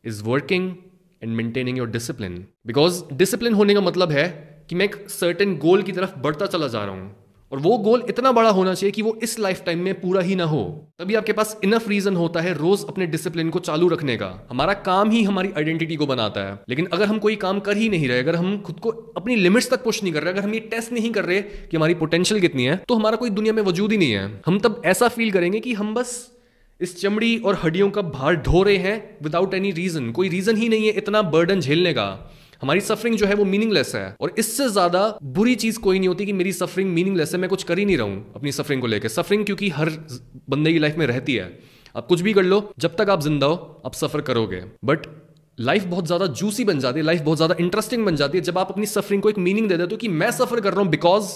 is 0.05 0.23
working 0.25 0.71
and 1.23 1.35
maintaining 1.37 1.79
your 1.79 1.89
discipline 1.91 2.45
because 2.67 3.03
discipline 3.15 3.55
होने 3.55 3.75
का 3.75 3.81
मतलब 3.81 4.13
है 4.13 4.27
कि 4.69 4.75
मैं 4.75 4.85
एक 4.85 4.97
सर्टेन 5.11 5.57
गोल 5.59 5.83
की 5.83 5.93
तरफ़ 5.93 6.19
बढ़ता 6.19 6.47
चला 6.47 6.69
जा 6.69 6.85
रहा 6.85 6.95
हूँ। 6.95 7.17
और 7.53 7.59
वो 7.59 7.77
गोल 7.79 8.03
इतना 8.09 8.33
बड़ा 8.33 8.49
होना 8.51 8.75
चाहिए 8.75 8.91
कि 8.91 9.03
वो 9.03 9.19
इस 9.23 9.39
लाइफ 9.39 9.63
टाइम 9.67 9.79
में 9.79 10.01
पूरा 10.01 10.21
ही 10.21 10.35
ना 10.35 10.45
हो। 10.45 10.65
तभी 10.99 11.15
आपके 11.15 11.33
पास 11.33 11.57
इनफ 11.65 11.89
रीजन 11.89 12.17
होता 12.17 12.41
है 12.41 12.53
रोज 12.55 12.85
अपने 12.89 13.07
डिसिप्लिन 13.07 13.51
को 13.51 13.59
चालू 13.59 13.89
रखने 13.89 14.17
का। 14.17 14.47
हमारा 14.51 14.73
काम 14.73 15.11
ही 15.11 15.23
हमारी 15.23 15.53
आइडेंटिटी 15.57 15.97
को 15.97 16.07
बनाता 16.07 16.41
है। 16.41 16.59
लेकिन 16.69 16.89
अगर 16.93 17.05
हम 17.05 17.19
कोई 17.19 17.37
काम 17.37 17.61
कर 17.61 17.77
ही 17.77 17.89
नहीं 17.89 18.09
रहे, 18.09 18.19
अगर 18.19 18.37
हम 18.37 18.61
खुद 18.61 18.81
को 18.81 18.91
अपनी 19.17 19.37
लिमिट्स 19.37 19.71
तक 19.71 19.85
पुश 19.85 20.03
नहीं 20.03 20.13
कर 20.13 20.23
रहे, 20.23 20.33
अगर 20.33 20.43
हम 20.43 20.55
ये 20.55 20.61
टेस्ट 20.61 20.93
नहीं 20.93 21.13
कर 21.13 21.25
रहे 21.25 21.41
कि 21.43 21.77
हमारी 21.77 21.95
पोटेंशियल 21.95 22.41
कितनी 22.41 22.65
है 22.65 22.77
तो 22.89 22.95
हमारा 22.95 23.17
कोई 23.17 23.31
दुनिया 23.31 23.53
में 23.53 23.63
वजूद 23.63 23.93
ही 23.93 23.99
नहीं 23.99 24.13
है। 24.13 24.43
हम 24.47 24.59
तब 24.59 24.83
ऐसा 24.85 25.09
फील 25.09 25.31
करेंगे 25.31 25.61
कि 25.61 25.73
हम 25.75 25.95
बस 25.95 26.33
इस 26.81 27.01
चमड़ी 27.01 27.37
और 27.39 27.61
हड्डियों 27.65 27.91
का 27.91 28.03
भार 28.03 28.37
ढो 28.37 28.63
रहे 28.63 28.77
हैं 28.77 29.17
विदाउट 29.23 29.55
एनी 29.55 29.71
रीजन 29.71 30.11
कोई 30.13 30.29
रीजन 30.29 30.57
ही 30.57 30.69
नहीं 30.69 30.87
है 30.87 30.93
इतना 30.93 31.23
बर्डन 31.23 31.61
झेलने 31.61 31.93
का। 31.93 32.35
हमारी 32.63 32.81
सफरिंग 32.81 33.17
जो 33.17 33.27
है 33.27 33.35
वो 33.35 33.45
मीनिंगलेस 33.45 33.95
है। 33.95 34.17
और 34.21 34.35
इससे 34.39 34.69
ज़्यादा 34.69 35.03
बुरी 35.25 35.55
चीज़ 35.57 35.79
कोई 35.81 35.99
नहीं 35.99 36.09
होती 36.09 36.27
कि 36.27 36.33
मेरी 36.33 36.53
सफरिंग 36.55 36.91
मीनिंगलेस 36.95 37.33
है, 37.33 37.41
मैं 37.41 37.51
कुछ 37.51 37.63
कर 37.63 37.79
ही 37.79 37.85
नहीं 37.85 37.97
रहा 37.97 38.07
हूँ 38.07 38.33
अपनी 38.37 38.53
सफरिंग 38.53 38.81
को 38.81 38.87
लेकर 38.87 39.09
सफरिंग 39.11 39.45
क्योंकि 39.45 39.69
हर 39.71 39.91
बंदे 40.51 40.73
की 40.73 40.79
लाइफ 40.79 40.97
में 40.99 41.07
रहती 41.07 41.35
है। 41.35 41.59
आप 41.95 42.07
कुछ 42.07 42.21
भी 42.21 42.33
कर 42.33 42.43
लो, 42.43 42.61
जब 42.79 42.97
तक 42.97 43.11
आप 43.11 43.21
ज़िंदा 43.21 43.47
हो, 43.47 43.83
आप 43.87 43.95
सफ़र 43.95 44.21
करोगे। 44.21 44.63
बट 44.85 45.07
लाइफ 45.59 45.85
बहुत 45.85 46.07
ज़्यादा 46.07 46.27
जूसी 46.35 46.65
बन 46.65 46.79
जाती 46.79 46.99
है 46.99 47.05
लाइफ 47.05 47.21
बहुत 47.21 47.39
ज़्यादा 47.39 47.55
इंटरेस्टिंग 47.61 48.05
बन 48.07 48.17
जाती 48.17 48.39
है। 48.39 48.45
जब 48.45 48.59
आप 48.59 48.71
अपनी 48.71 48.87
सफरिंग 48.87 49.23
को 49.23 49.31
एक 49.31 49.39
मीनिंग 49.41 49.69
दे 49.69 49.77
देते 49.77 49.95
हो 49.95 49.99
कि 49.99 50.09
मैं 50.09 50.31
सफ़र 50.33 50.61
कर 50.61 50.73
रहा 50.73 50.83
हूँ 50.83 50.91
बिकॉज़ 50.91 51.31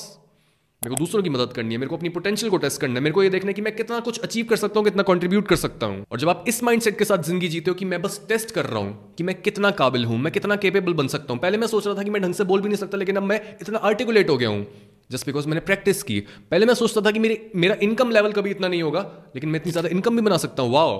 मेरे 0.82 0.90
को 0.90 0.98
दूसरों 0.98 1.22
की 1.22 1.30
मदद 1.30 1.52
करनी 1.52 1.74
है, 1.74 1.78
मेरे 1.78 1.88
को 1.88 1.96
अपनी 1.96 2.08
पोटेंशियल 2.08 2.50
को 2.50 2.56
टेस्ट 2.56 2.80
करना 2.80 2.94
है, 2.94 3.00
मेरे 3.00 3.14
को 3.14 3.22
ये 3.22 3.28
देखना 3.30 3.48
है 3.48 3.54
कि 3.54 3.62
मैं 3.62 3.74
कितना 3.76 3.98
कुछ 4.00 4.18
अचीव 4.20 4.46
कर 4.46 4.56
सकता 4.56 4.80
हूँ, 4.80 4.84
कितना 4.84 5.02
कंट्रीब्यूट 5.02 5.48
कर 5.48 5.56
सकता 5.56 5.86
हूँ। 5.86 6.04
और 6.12 6.20
जब 6.20 6.28
आप 6.28 6.44
इस 6.48 6.62
माइंडसेट 6.62 6.98
के 6.98 7.04
साथ 7.04 7.22
ज़िंदगी 7.22 7.48
जीते 7.48 7.70
हो 7.70 7.74
कि 7.74 7.84
मैं 7.84 8.00
बस 8.02 8.20
टेस्ट 8.28 8.50
कर 8.50 8.66
रहा 8.66 8.80
हूँ 8.80 9.14
कि 9.18 9.24
मैं 9.24 9.34
कितना 9.42 9.70
काबिल 9.72 10.04
हूँ, 10.04 10.18
मैं 10.18 10.32
कितना 10.32 10.56
केपेबल 10.56 10.94
बन 10.94 11.08
सकता 11.08 11.32
हूँ। 11.32 11.40
पहले 11.40 11.58
मैं 11.58 11.66
सोच 11.66 11.86
रहा 11.86 11.96
था 11.96 12.02
कि 12.02 12.10
मैं 12.10 12.22
ढंग 12.22 12.34
से 12.34 12.44
बोल 12.44 12.60
भी 12.60 12.68
नहीं 12.68 12.78
सकता, 12.78 12.98
लेकिन 12.98 13.16
अब 13.16 13.22
मैं 13.22 13.40
इतना 13.62 13.78
आर्टिकुलेट 13.80 14.30
हो 14.30 14.36
गया 14.36 14.48
हूँ 14.48 14.66
जस्ट 15.10 15.26
बिकॉज़ 15.26 15.46
मैंने 15.48 15.60
प्रैक्टिस 15.62 16.02
की। 16.02 16.20
पहले 16.50 16.66
मैं 16.66 16.74
सोचता 16.74 17.00
था 17.00 17.10
कि 17.10 17.18
मेरी, 17.18 17.38
मेरा 17.56 17.76
इनकम 17.82 18.10
लेवल 18.10 18.32
कभी 18.32 18.50
इतना 18.50 18.68
नहीं 18.68 18.82
होगा, 18.82 19.00
लेकिन 19.34 19.50
मैं 19.50 19.60
इतनी 19.60 19.72
ज़्यादा 19.72 19.88
इनकम 19.88 20.16
भी 20.16 20.22
बना 20.22 20.36
सकता 20.38 20.62
हूँ। 20.62 20.72
वाओ 20.72 20.98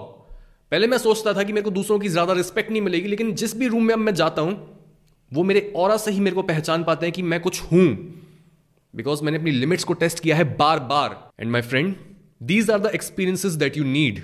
पहले 0.73 0.87
मैं 0.87 0.99
सोचता 0.99 1.33
था 1.35 1.43
कि 1.43 1.53
मेरे 1.53 1.65
को 1.65 1.71
दूसरों 1.73 1.99
की 1.99 2.09
ज़्यादा 2.09 2.33
रिस्पेक्ट 2.33 2.71
नहीं 2.71 2.83
मिलेगी, 2.83 3.09
लेकिन 3.09 3.35
जिस 3.35 3.57
भी 3.57 3.69
रूम 3.69 3.85
में 3.85 3.95
अब 3.95 4.01
मैं 4.01 4.15
जाता 4.15 4.43
हूँ, 4.43 4.59
वो 5.33 5.43
मेरे 5.43 5.73
और 5.77 5.97
से 5.99 6.11
ही 6.11 6.21
मेरे 6.21 6.37
को 6.37 6.43
पहचान 6.45 6.85
पाते 6.85 7.07
हैं 7.07 7.13
कि 7.13 7.23
मैं 7.23 7.41
कुछ 7.41 7.63
हूँ। 7.63 7.87
बिकॉज़ 8.95 9.23
मैंने 9.25 9.39
अपनी 9.39 9.51
लिमिट्स 9.51 9.85
को 9.85 9.95
टेस्ट 9.95 10.21
किया 10.21 10.37
है 10.37 10.45
बार 10.57 10.81
बार. 10.81 11.17
And 11.41 11.51
my 11.51 11.63
friend 11.63 11.95
these 12.43 12.71
are 12.71 12.81
the 12.81 12.91
experiences 12.95 13.53
that 13.55 13.77
you 13.77 13.85
need 13.85 14.23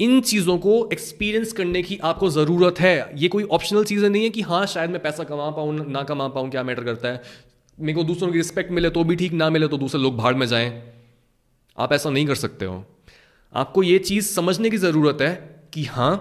इन 0.00 0.20
चीज़ों 0.20 0.56
को 0.58 0.88
एक्सपीरियंस 0.92 1.52
करने 1.52 1.82
की 1.82 1.98
आपको 2.02 2.28
ज़रूरत 2.30 2.80
है. 2.80 3.10
ये 3.16 3.28
कोई 3.28 3.42
ऑप्शनल 3.44 3.84
चीज़ें 3.84 4.08
नहीं 4.08 4.22
है 4.22 4.30
कि 4.30 4.42
हाँ 4.42 4.64
शायद 4.66 4.90
मैं 4.90 5.02
पैसा 5.02 5.24
कमा 5.24 5.50
पाऊँ, 5.50 5.90
ना 5.90 6.02
कमा 6.02 6.28
पाऊँ, 6.28 6.50
क्या 6.50 6.62
मैटर 6.62 6.84
करता 6.84 7.08
है? 7.08 7.22
मेरे 7.78 7.92
को 7.94 8.04
दूसरों 8.04 8.30
की 8.32 8.38
रिस्पेक्ट 8.38 8.70
मिले 8.70 8.90
तो 8.90 9.04
भी 9.04 9.16
ठीक, 9.16 9.32
ना 9.32 9.50
मिले 9.50 9.68
तो 9.68 9.78
दूसरे 9.78 10.00
लोग 10.00 10.16
भाड़ 10.16 10.34
में 10.34 10.46
जाएँ. 10.46 10.70
आप 11.78 11.92
ऐसा 11.92 12.10
नहीं 12.10 12.26
कर 12.26 12.34
सकते 12.34 12.64
हो. 12.64 12.84
आपको 13.52 13.82
ये 13.82 13.98
चीज़ 13.98 14.28
समझने 14.28 14.70
की 14.70 14.76
ज़रूरत 14.76 15.18
है 15.22 15.34
कि 15.74 15.84
हाँ 15.84 16.12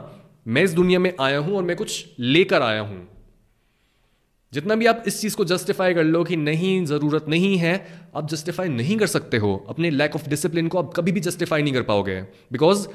मैं 0.47 0.63
इस 0.63 0.73
दुनिया 0.73 0.99
में 0.99 1.13
आया 1.21 1.37
हूँ 1.37 1.55
और 1.57 1.63
मैं 1.63 1.75
कुछ 1.75 2.05
लेकर 2.19 2.61
आया 2.61 2.81
हूँ. 2.81 3.07
जितना 4.53 4.75
भी 4.75 4.85
आप 4.85 5.03
इस 5.07 5.21
चीज़ 5.21 5.35
को 5.35 5.45
जस्टिफाई 5.45 5.93
कर 5.93 6.03
लो 6.03 6.23
कि 6.23 6.35
नहीं 6.35 6.85
ज़रूरत 6.85 7.25
नहीं 7.29 7.57
है 7.57 7.73
आप 8.15 8.29
जस्टिफाई 8.29 8.69
नहीं 8.69 8.97
कर 8.97 9.07
सकते 9.07 9.37
हो। 9.37 9.55
अपने 9.69 9.89
लैक 9.89 10.15
ऑफ़ 10.15 10.29
डिसिप्लिन 10.29 10.67
को 10.67 10.77
आप 10.77 10.93
कभी 10.95 11.11
भी 11.11 11.19
जस्टिफाई 11.19 11.63
नहीं 11.63 11.73
कर 11.73 11.83
पाओगे। 11.83 12.21
बिकॉज़ 12.51 12.87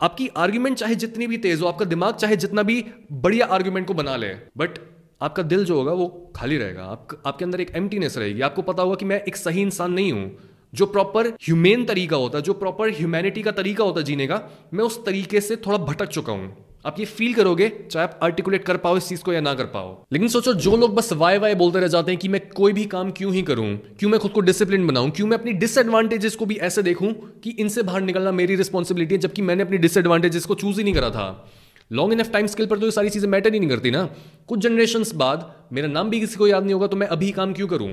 आपकी 0.00 0.28
आर्ग्यूमेंट 0.36 0.76
चाहे 0.76 0.94
जितनी 0.94 1.26
भी 1.26 1.36
तेज 1.38 1.60
हो 1.60 1.66
आपका 1.66 1.84
दिमाग 1.84 2.14
चाहे 2.14 2.36
जितना 2.36 2.62
भी 2.62 2.84
बढ़िया 3.12 3.46
आर्ग्यूमेंट 3.46 3.86
को 3.86 3.94
बना 3.94 4.16
ले 4.16 4.28
बट 4.56 4.78
आपका 5.22 5.42
दिल 5.42 5.64
जो 5.64 5.76
होगा 5.76 5.92
वो 5.92 6.32
खाली 6.36 6.56
रहेगा। 6.56 6.84
आप, 6.84 7.22
आपके 7.26 7.44
अंदर 7.44 7.60
एक 7.60 7.70
एम्प्टीनेस 7.76 8.16
रहेगी। 8.18 8.40
आपको 8.40 8.62
पता 8.62 8.82
होगा 8.82 8.94
कि 8.94 9.04
मैं 9.04 9.20
एक 9.22 9.36
सही 9.36 9.62
इंसान 9.62 9.92
नहीं 9.92 10.12
हूँ। 10.12 10.30
जो 10.74 10.86
प्रॉपर 10.86 11.26
ह्यूमेन 11.26 11.84
तरीका 11.84 12.16
होता 12.16 12.38
है 12.38 12.44
जो 12.44 12.52
प्रॉपर 12.54 12.90
ह्यूमैनिटी 12.90 13.42
का 13.42 13.50
तरीका 13.50 13.84
होता 13.84 14.00
है 14.00 14.04
जीने 14.04 14.26
का 14.26 14.40
मैं 14.74 14.84
उस 14.84 15.04
तरीके 15.04 15.40
से 15.40 15.56
थोड़ा 15.56 15.78
भटक 15.78 16.08
चुका 16.08 16.32
हूँ। 16.32 16.56
आप 16.84 16.98
ये 16.98 17.04
फील 17.04 17.34
करोगे, 17.34 17.68
चाहे 17.90 18.06
आप 18.06 18.20
आर्टिकुलेट 18.22 18.64
कर 18.64 18.76
पाओ 18.76 18.96
इस 18.96 19.08
चीज़ 19.08 19.22
को 19.22 19.32
या 19.32 19.40
ना 19.40 19.54
कर 19.54 19.64
पाओ। 19.64 19.88
लेकिन 20.12 20.28
सोचो, 20.28 20.52
जो 20.54 20.76
लोग 20.76 20.94
बस 20.94 21.12
वाई 21.12 21.38
वाई 21.38 21.54
बोलते 21.54 21.80
रह 21.80 21.86
जाते 21.86 22.12
हैं 22.12 22.20
कि 22.20 22.28
मैं 22.28 22.40
कोई 22.50 22.72
भी 22.72 22.84
काम 22.84 23.10
क्यों 23.10 23.32
ही 23.34 23.42
करूँ, 23.42 23.76
क्यों 23.98 24.10
मैं 24.10 24.20
खुद 24.20 24.32
को 24.32 24.40
डिसिप्लिन 24.40 24.86
बनाऊँ, 24.86 25.10
क्यों 25.10 25.26
मैं 25.26 25.38
अपनी 25.38 25.52
डिसएडवांटेजेस 25.52 26.36
को 26.36 26.46
भी 26.46 26.56
ऐसे 26.58 26.82
देखूँ 26.82 27.12
कि 27.44 27.50
इनसे 27.50 27.82
बाहर 27.82 28.00
निकलना 28.00 28.32
मेरी 28.32 28.56
रिस्पॉन्सिबिलिटी 28.56 29.14
है, 29.14 29.20
जबकि 29.20 29.42
मैंने 29.42 29.62
अपनी 29.62 29.78
डिसएडवांटेजेस 29.78 30.46
को 30.46 30.54
चूज़ 30.54 30.78
ही 30.78 30.84
नहीं 30.84 30.94
करा 30.94 31.10
था। 31.10 31.50
लॉन्ग 31.90 32.12
इनफ 32.12 32.30
टाइम 32.32 32.46
स्केल 32.46 32.66
पर 32.66 32.78
तो 32.78 32.86
ये 32.86 32.92
सारी 32.92 33.10
चीज़ें 33.10 33.28
मैटर 33.28 33.52
ही 33.52 33.60
नहीं 33.60 33.70
करती 33.70 33.90
ना। 33.90 34.08
कुछ 34.48 34.60
जनरेशन 34.60 35.04
बाद 35.14 35.50
मेरा 35.72 35.88
नाम 35.88 36.10
भी 36.10 36.20
किसी 36.20 36.36
को 36.36 36.46
याद 36.46 36.62
नहीं 36.62 36.74
होगा 36.74 36.86
तो 36.86 36.96
मैं 36.96 37.06
अभी 37.06 37.30
काम 37.30 37.52
क्यों 37.52 37.68
करूँ? 37.68 37.90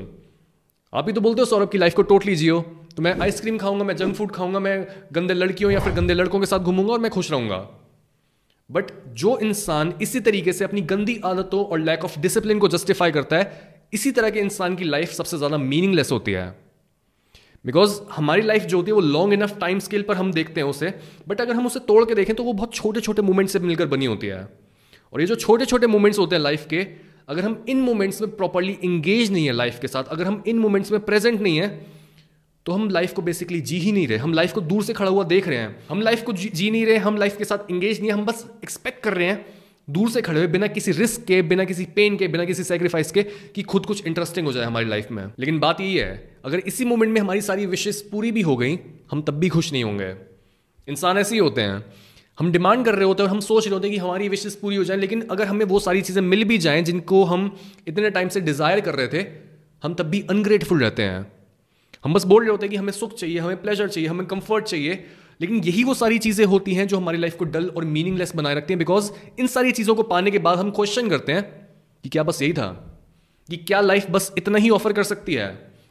आप 0.94 1.07
ही 1.07 1.13
तो 1.13 1.22
बोलते 1.22 1.42
हो 1.42 1.45
सौरभ 1.45 1.69
की 1.69 1.78
लाइफ 1.78 1.94
को 1.94 2.01
टोटली 2.04 2.36
जियो। 2.36 2.60
तो 2.95 3.04
मैं 3.04 3.19
आइसक्रीम 3.19 3.57
खाऊँगा, 3.57 3.83
मैं 3.83 3.95
जंक 3.95 4.16
फ़ूड 4.16 4.31
खाऊँगा, 4.31 4.60
मैं 4.60 4.88
गंदे 5.14 5.33
लड़कियों 5.33 5.71
या 5.71 5.80
फिर 5.80 5.94
गंदे 5.94 6.14
लड़कों 6.14 6.40
के 6.40 6.45
साथ 6.45 6.59
घूमूँगा 6.59 6.94
और 6.94 7.00
मैं 7.00 7.11
खुश 7.11 7.31
रहूँगा। 7.31 7.57
बट 8.69 8.92
जो 9.16 9.38
इंसान 9.40 9.94
इसी 10.02 10.19
तरीके 10.19 10.54
से 10.54 10.64
अपनी 10.64 10.81
गंदी 10.83 11.19
आदतों 11.26 11.64
और 11.66 11.80
लैक 11.80 12.04
ऑफ़ 12.06 12.19
डिसिप्लिन 12.19 12.59
को 12.59 12.68
जस्टिफाई 12.68 13.12
करता 13.12 13.38
है, 13.38 13.76
इसी 13.94 14.12
तरह 14.12 14.30
के 14.30 14.40
इंसान 14.40 14.76
की 14.76 14.83
लाइफ 14.86 15.12
सबसे 15.12 15.38
ज़्यादा 15.38 15.57
मीनिंगलेस 15.57 16.12
होती 16.12 16.31
है। 16.31 16.47
बिकॉज़ 17.66 18.00
हमारी 18.12 18.42
लाइफ 18.42 18.64
जो 18.64 18.78
होती 18.78 18.92
है 18.92 18.95
वो 18.95 19.02
लॉन्ग 19.02 19.33
इनफ 19.33 19.57
टाइम 19.59 19.80
स्केल 19.80 20.02
पर 20.02 20.16
हम 20.16 20.31
देखते 20.33 20.62
हैं 20.62 20.68
उसे 20.68 20.94
बट 21.28 21.42
अगर 21.42 21.56
हम 21.56 21.66
उसे 21.66 21.80
तोड़ 21.88 22.04
के 22.06 22.16
देखें 22.16 22.36
तो 22.36 22.44
वो 22.44 22.54
बहुत 22.54 22.74
छोटे 22.74 23.02
छोटे 23.02 23.21
मोमेंट्स 23.21 23.54
से 23.54 23.59
मिलकर 23.59 23.86
बनी 23.88 24.06
होती 24.06 24.28
है। 24.28 24.47
और 25.14 25.21
ये 25.21 25.28
जो 25.28 25.36
छोटे 25.38 25.66
छोटे 25.66 25.88
मोमेंट्स 25.88 26.19
होते 26.19 26.36
हैं 26.36 26.42
लाइफ 26.42 26.66
के, 26.69 26.86
अगर 27.30 27.44
हम 27.44 27.64
इन 27.69 27.81
मोमेंट्स 27.81 28.21
में 28.21 28.36
प्रॉपरली 28.36 28.78
इंगेज 28.83 29.31
नहीं 29.31 29.45
है 29.45 29.52
लाइफ 29.54 29.80
के 29.81 29.88
साथ, 29.88 30.04
अगर 30.04 30.26
हम 30.26 30.44
इन 30.47 30.59
मोमेंट्स 30.59 30.92
में 30.92 31.00
प्रेजेंट 31.02 31.42
नहीं 31.42 31.57
है 31.57 31.68
तो 32.68 32.74
हम 32.74 32.90
लाइफ 32.90 33.14
को 33.14 33.21
बेसिकली 33.21 33.59
जी 33.62 33.78
ही 33.80 33.92
नहीं 33.92 34.07
रहे। 34.07 34.18
हम 34.18 34.33
लाइफ 34.33 34.54
को 34.54 34.62
दूर 34.62 34.83
से 34.83 34.94
खड़ा 34.94 35.09
हुआ 35.12 35.24
देख 35.24 35.47
रहे 35.47 35.57
हैं। 35.57 35.76
हम 35.90 36.02
लाइफ 36.02 36.24
को 36.24 36.33
जी, 36.33 36.50
जी 36.50 36.71
नहीं 36.71 36.86
रहे 36.86 36.97
हम 36.97 37.18
लाइफ 37.18 37.38
के 37.38 37.45
साथ 37.45 37.71
इंगेज 37.71 38.00
नहीं 38.00 38.09
है 38.12 38.18
हम 38.18 38.26
बस 38.26 38.45
एक्सपेक्ट 38.64 39.04
कर 39.04 39.14
रहे 39.14 39.28
हैं 39.28 39.45
दूर 39.90 40.09
से 40.09 40.21
खड़े 40.21 40.40
हुए 40.40 40.47
बिना 40.47 40.68
किसी 40.68 40.92
रिस्क 40.92 41.24
के 41.26 41.42
बिना 41.42 41.64
किसी 41.66 41.86
पेन 41.95 42.18
के 42.18 42.28
बिना 42.28 42.45
किसी 42.45 42.64
सेक्रीफाइस 42.64 43.12
के 43.12 43.24
कि 43.56 43.64
खुद 43.64 43.86
कुछ 43.86 44.06
इंटरेस्टिंग 44.07 44.47
हो 44.47 44.54
जाए 44.54 44.66
हमारी 44.66 44.86
लाइफ 44.86 45.12
में। 45.12 45.24
लेकिन 45.40 45.59
बात 45.59 45.81
यही 45.81 45.95
है 45.95 46.38
अगर 46.45 46.59
इसी 46.59 46.86
मोमेंट 46.86 47.14
में 47.14 47.21
हमारी 47.21 47.42
सारी 47.42 47.66
विशेष 47.66 48.02
पूरी 48.02 48.31
भी 48.31 48.42
हो 48.42 48.57
गई 48.57 48.78
हम 49.12 49.21
तब 49.21 49.40
भी 49.40 49.50
खुश 49.50 49.71
नहीं 49.74 49.83
होंगे। 49.83 50.14
इंसान 50.88 51.18
ऐसे 51.18 51.36
ही 51.36 51.40
होते 51.40 51.62
हैं। 51.62 51.83
हम 52.38 52.52
डिमांड 52.52 52.86
कर 52.86 52.95
रहे 52.95 53.06
होते 53.06 53.24
हैं 53.24 53.30
और 53.30 53.36
हम 53.36 53.40
सोच 53.40 53.66
रहे 53.66 53.74
होते 53.74 53.88
हैं 53.88 53.95
कि 53.95 54.02
हमारी 54.02 54.30
विशेष 54.30 54.56
पूरी 54.56 54.76
हो 54.76 54.83
जाए 54.83 54.97
लेकिन 54.97 55.21
अगर 55.31 55.47
हमें 55.47 55.66
वो 55.66 55.80
सारी 55.80 56.02
चीज़ें 56.02 56.21
मिल 56.21 56.44
भी 56.44 56.57
जाएँ 56.57 56.81
जिनको 56.81 57.24
हम 57.24 57.50
इतने 57.88 58.09
टाइम 58.09 58.30
से 58.30 58.42
डिज़ायर 58.42 58.80
कर 58.80 58.95
रहे 58.95 59.07
थे 59.07 59.26
हम 59.83 59.94
तब 59.94 60.06
भी 60.06 60.21
अनग्रेटफुल 60.30 60.80
रहते 60.80 61.04
हैं। 61.04 61.26
हम 62.07 62.14
बस 62.14 62.23
बोल 62.26 62.42
रहे 62.42 62.52
होते 62.52 62.66
हैं 62.66 62.71
कि 62.71 62.78
हमें 62.78 62.92
सुख 62.94 63.14
चाहिए, 63.14 63.40
हमें 63.40 63.61
प्लेजर 63.61 63.87
चाहिए, 63.87 64.09
हमें 64.09 64.26
कंफर्ट 64.28 64.66
चाहिए, 64.66 64.94
लेकिन 65.42 65.57
यही 65.64 65.83
वो 65.83 65.94
सारी 65.94 66.18
चीज़ें 66.19 66.45
होती 66.45 66.73
हैं 66.73 66.87
जो 66.87 66.97
हमारी 66.97 67.18
लाइफ 67.18 67.35
को 67.35 67.45
डल 67.45 67.68
और 67.69 67.85
मीनिंगलेस 67.85 68.35
बनाए 68.35 68.56
रखती 68.56 68.73
हैं 68.73 68.78
बिकॉज़ 68.80 69.11
इन 69.40 69.47
सारी 69.47 69.71
चीज़ों 69.71 69.95
को 69.95 70.04
पाने 70.04 70.31
के 70.31 70.40
बाद 70.40 70.57
हम 70.57 70.69
क्वेश्चन 70.71 71.09
करते 71.09 71.31
हैं 71.31 71.44
कि 72.04 72.09
क्या 72.09 72.23
बस 72.23 72.42
यही 72.42 72.54
था? 72.54 72.68
कि 73.49 73.57
क्या 73.57 73.81
लाइफ 73.81 74.09
बस 74.11 74.31
इतना 74.37 74.57
ही 74.57 74.69
ऑफ़र 74.69 74.94
कर 74.94 75.04
सकती 75.04 75.33
है? 75.33 75.47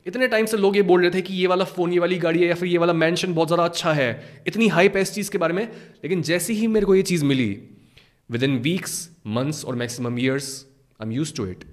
इतने 0.07 0.29
टाइम 0.29 0.47
से 0.47 0.57
लोग 0.57 0.77
ये 0.77 0.83
बोल 0.83 1.01
रहे 1.03 1.11
थे 1.11 1.23
कि 1.23 1.35
ये 1.35 1.47
वाला 1.47 1.65
फ़ोन 1.67 1.93
ये 1.93 1.99
वाली 1.99 2.19
गाड़ी 2.19 2.41
है 2.41 2.49
या 2.49 2.55
फिर 2.55 2.69
ये 2.69 2.79
वाला 2.79 2.93
मैंशन 2.95 3.35
बहुत 3.35 3.49
ज़्यादा 3.49 3.65
अच्छा 3.65 3.93
है, 3.93 4.43
इतनी 4.47 4.69
हाई 4.69 4.89
पैस 4.89 5.13
चीज़ 5.15 5.31
के 5.31 5.39
बारे 5.39 5.55
में, 5.55 5.65
लेकिन 6.05 6.23
जैसे 6.23 6.53
ही 6.53 6.67
मेरे 6.69 6.87
को 6.87 6.95
ये 6.95 7.03
चीज़ 7.03 7.25
मिली 7.25 7.49
विद 8.31 8.43
इन 8.43 8.57
वीक्स 8.59 8.99
मंथ्स 9.27 9.65
और 9.65 9.77
maximum 9.77 10.19
years 10.19 10.49
I 11.01 11.07
am 11.07 11.13
use 11.13 11.35
to 11.35 11.47
it 11.47 11.65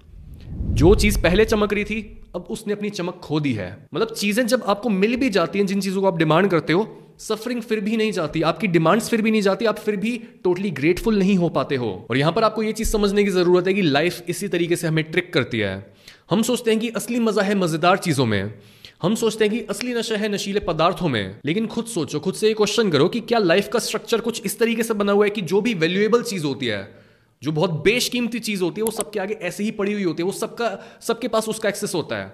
जो 0.81 0.93
चीज़ 0.95 1.21
पहले 1.21 1.45
चमक 1.45 1.73
रही 1.73 1.83
थी 1.83 2.01
अब 2.35 2.45
उसने 2.49 2.73
अपनी 2.73 2.89
चमक 2.89 3.19
खो 3.23 3.39
दी 3.39 3.53
है। 3.53 3.87
मतलब 3.93 4.09
चीज़ें 4.09 4.45
जब 4.47 4.63
आपको 4.67 4.89
मिल 4.89 5.15
भी 5.15 5.29
जाती 5.29 5.59
हैं, 5.59 5.65
जिन 5.65 5.81
चीज़ों 5.81 6.01
को 6.01 6.07
आप 6.07 6.17
डिमांड 6.17 6.49
करते 6.49 6.73
हो 6.73 6.87
सफरिंग 7.19 7.61
फिर 7.61 7.79
भी 7.79 7.97
नहीं 7.97 8.11
जाती। 8.11 8.41
आपकी 8.41 8.67
डिमांड्स 8.67 9.09
फिर 9.09 9.21
भी 9.21 9.31
नहीं 9.31 9.41
जाती, 9.41 9.65
आप 9.65 9.79
फिर 9.79 9.95
भी 9.95 10.17
टोटली 10.43 10.69
ग्रेटफुल 10.71 11.19
नहीं 11.19 11.35
हो 11.37 11.49
पाते 11.49 11.75
हो। 11.75 12.07
और 12.09 12.17
यहाँ 12.17 12.31
पर 12.31 12.43
आपको 12.43 12.63
यह 12.63 12.71
चीज़ 12.71 12.89
समझने 12.89 13.23
की 13.23 13.29
ज़रूरत 13.29 13.67
है 13.67 13.73
कि 13.73 13.81
लाइफ 13.81 14.29
इसी 14.29 14.47
तरीके 14.47 14.75
से 14.75 14.87
हमें 14.87 15.03
ट्रिक 15.03 15.33
करती 15.33 15.59
है। 15.59 15.93
हम 16.29 16.41
सोचते 16.41 16.71
हैं 16.71 16.79
कि 16.79 16.89
असली 16.89 17.19
मज़ा 17.19 17.41
है 17.41 17.55
मज़ेदार 17.55 17.97
चीज़ों 17.97 18.25
में। 18.25 18.53
हम 19.01 19.15
सोचते 19.15 19.45
हैं 19.45 19.53
कि 19.53 19.59
असली 19.69 19.93
नशा 19.93 20.15
है 20.15 20.29
नशीले 20.29 20.59
पदार्थों 20.59 21.09
में। 21.09 21.39
लेकिन 21.45 21.67
खुद 21.67 21.85
सोचो, 21.85 22.19
खुद 22.19 22.33
से 22.33 22.47
ये 22.47 22.53
क्वेश्चन 22.53 22.89
करो 22.89 23.07
कि 23.07 23.19
क्या 23.19 23.39
लाइफ 23.39 23.67
का 23.67 23.79
स्ट्रक्चर 23.79 24.21
कुछ 24.21 24.41
इस 24.45 24.59
तरीके 24.59 24.83
से 24.83 24.93
बना 24.93 25.11
हुआ 25.11 25.25
है 25.25 25.29
कि 25.29 25.41
जो 25.41 25.61
भी 25.61 25.73
वैल्यूएबल 25.73 26.23
चीज़ 26.23 26.45
होती 26.45 26.65
है 26.65 27.02
जो 27.43 27.51
बहुत 27.51 27.71
बेशकीमती 27.83 28.39
चीज़ 28.39 28.61
होती 28.63 28.81
है, 28.81 28.85
वो 28.85 28.91
सबके 28.91 29.19
आगे 29.19 29.33
ऐसे 29.33 29.63
ही 29.63 29.71
पड़ी 29.71 29.93
हुई 29.93 30.03
होती 30.03 30.23
है, 30.23 30.25
वो 30.25 30.31
सबका, 30.31 30.99
सबके 31.01 31.27
पास 31.27 31.47
उसका 31.49 31.69
एक्सेस 31.69 31.95
होता 31.95 32.17
है। 32.17 32.31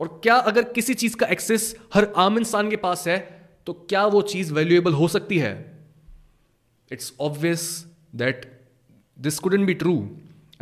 और 0.00 0.20
क्या 0.22 0.34
अगर 0.34 0.62
किसी 0.72 0.94
चीज़ 0.94 1.16
का 1.16 1.26
एक्सेस 1.26 1.74
हर 1.94 2.12
आम 2.16 2.38
इंसान 2.38 2.70
के 2.70 2.76
पास 2.76 3.06
है 3.08 3.18
तो 3.66 3.72
क्या 3.88 4.06
वो 4.06 4.22
चीज़ 4.22 4.52
वैल्यूएबल 4.54 4.92
हो 4.92 5.08
सकती 5.08 5.38
है? 5.38 5.52
It's 6.90 7.12
obvious 7.20 7.86
that 8.14 8.46
this 9.18 9.38
couldn't 9.38 9.66
be 9.66 9.74
true 9.74 10.08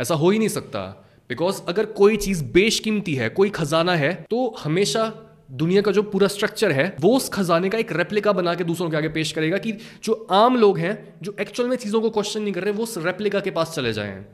ऐसा 0.01 0.15
हो 0.15 0.31
ही 0.31 0.39
नहीं 0.39 0.49
सकता। 0.49 0.81
बिकॉज़ 1.29 1.61
अगर 1.69 1.87
कोई 1.87 2.17
चीज़ 2.17 2.45
बेशकीमती 2.45 3.15
है, 3.15 3.29
कोई 3.29 3.51
खजाना 3.51 3.95
है 3.97 4.13
तो 4.31 4.55
हमेशा 4.59 5.05
दुनिया 5.49 5.83
का 5.83 5.93
जो 5.93 6.03
पूरा 6.03 6.29
स्ट्रक्चर 6.29 6.73
है, 6.73 6.97
वो 7.01 7.17
उस 7.17 7.29
खजाने 7.29 7.69
का 7.69 7.79
एक 7.79 7.93
रेप्लिका 7.93 8.33
बना 8.33 8.55
के 8.55 8.65
दूसरों 8.65 8.89
के 8.91 8.97
आगे 8.97 9.09
पेश 9.09 9.33
करेगा 9.33 9.59
कि 9.59 9.73
जो 10.05 10.27
आम 10.31 10.57
लोग 10.57 10.79
हैं, 10.79 10.97
जो 11.23 11.37
एक्चुअल 11.41 11.69
में 11.69 11.77
चीज़ों 11.77 12.01
को 12.01 12.11
क्वेश्चन 12.11 12.43
नहीं 12.43 12.53
कर 12.53 12.65
रहे, 12.65 12.73
वो 12.73 12.83
उस 12.83 12.97
रेप्लिका 12.99 13.41
के 13.41 13.51
पास 13.51 13.75
चले 13.75 13.93
जाएँ। 13.93 14.25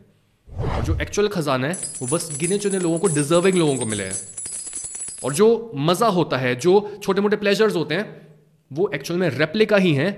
और 0.49 0.83
जो 0.83 0.99
एक्चुअल 1.00 1.28
खजाना 1.28 1.66
है, 1.66 1.76
वो 2.02 2.07
बस 2.07 2.28
गिने 2.40 2.59
चुने 2.59 2.78
लोगों 2.78 2.99
को 2.99 3.09
डिजर्विंग 3.09 3.57
लोगों 3.57 3.76
को 3.76 3.87
मिले 3.87 4.09
और 5.25 5.35
जो 5.35 5.71
मज़ा 5.75 6.07
होता 6.09 6.37
है, 6.37 6.54
जो 6.57 6.99
छोटे 7.02 7.21
मोटे 7.21 7.37
प्लेजर्स 7.37 7.76
होते 7.76 7.95
हैं, 7.95 8.07
वो 8.71 8.90
एक्चुअल 8.95 9.21
में 9.21 9.28
रेप्लिका 9.31 9.76
ही 9.76 9.95
हैं, 9.95 10.12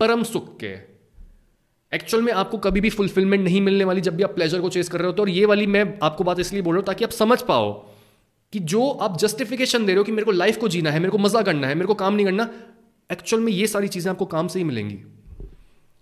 परम 0.00 0.22
सुख 0.22 0.56
के। 0.60 0.74
एक्चुअल 1.92 2.22
में 2.22 2.32
आपको 2.34 2.58
कभी 2.58 2.80
भी 2.80 2.90
फुलफिलमेंट 2.90 3.42
नहीं 3.44 3.60
मिलने 3.60 3.84
वाली 3.84 4.00
जब 4.00 4.16
भी 4.16 4.22
आप 4.22 4.34
प्लेजर 4.34 4.60
को 4.60 4.68
चेस 4.68 4.88
कर 4.88 4.98
रहे 4.98 5.08
हो, 5.08 5.22
और 5.22 5.28
ये 5.28 5.44
वाली 5.46 5.66
मैं 5.66 5.98
आपको 6.02 6.24
बात 6.24 6.40
इसलिए 6.40 6.62
बोल 6.62 6.74
रहा 6.74 6.80
हूँ 6.80 6.86
ताकि 6.86 7.04
आप 7.04 7.10
समझ 7.10 7.42
पाओ 7.42 7.72
कि 8.52 8.58
जो 8.58 8.88
आप 8.88 9.18
जस्टिफिकेशन 9.18 9.86
दे 9.86 9.92
रहे 9.92 9.98
हो 9.98 10.04
कि 10.04 10.12
मेरे 10.12 10.24
को 10.24 10.32
लाइफ 10.32 10.56
को 10.56 10.68
जीना 10.68 10.90
है, 10.90 10.98
मेरे 11.00 11.10
को 11.10 11.18
मज़ा 11.18 11.42
करना 11.42 11.66
है, 11.66 11.74
मेरे 11.74 11.86
को 11.86 11.94
काम 11.94 12.14
नहीं 12.14 12.26
करना 12.26 12.50
एक्चुअल 13.10 13.42
में 13.42 13.52
ये 13.52 13.66
सारी 13.66 13.88
चीज़ें 13.88 14.10
आपको 14.10 14.26
काम 14.26 14.48
से 14.48 14.58
ही 14.58 14.64
मिलेंगी। 14.64 14.98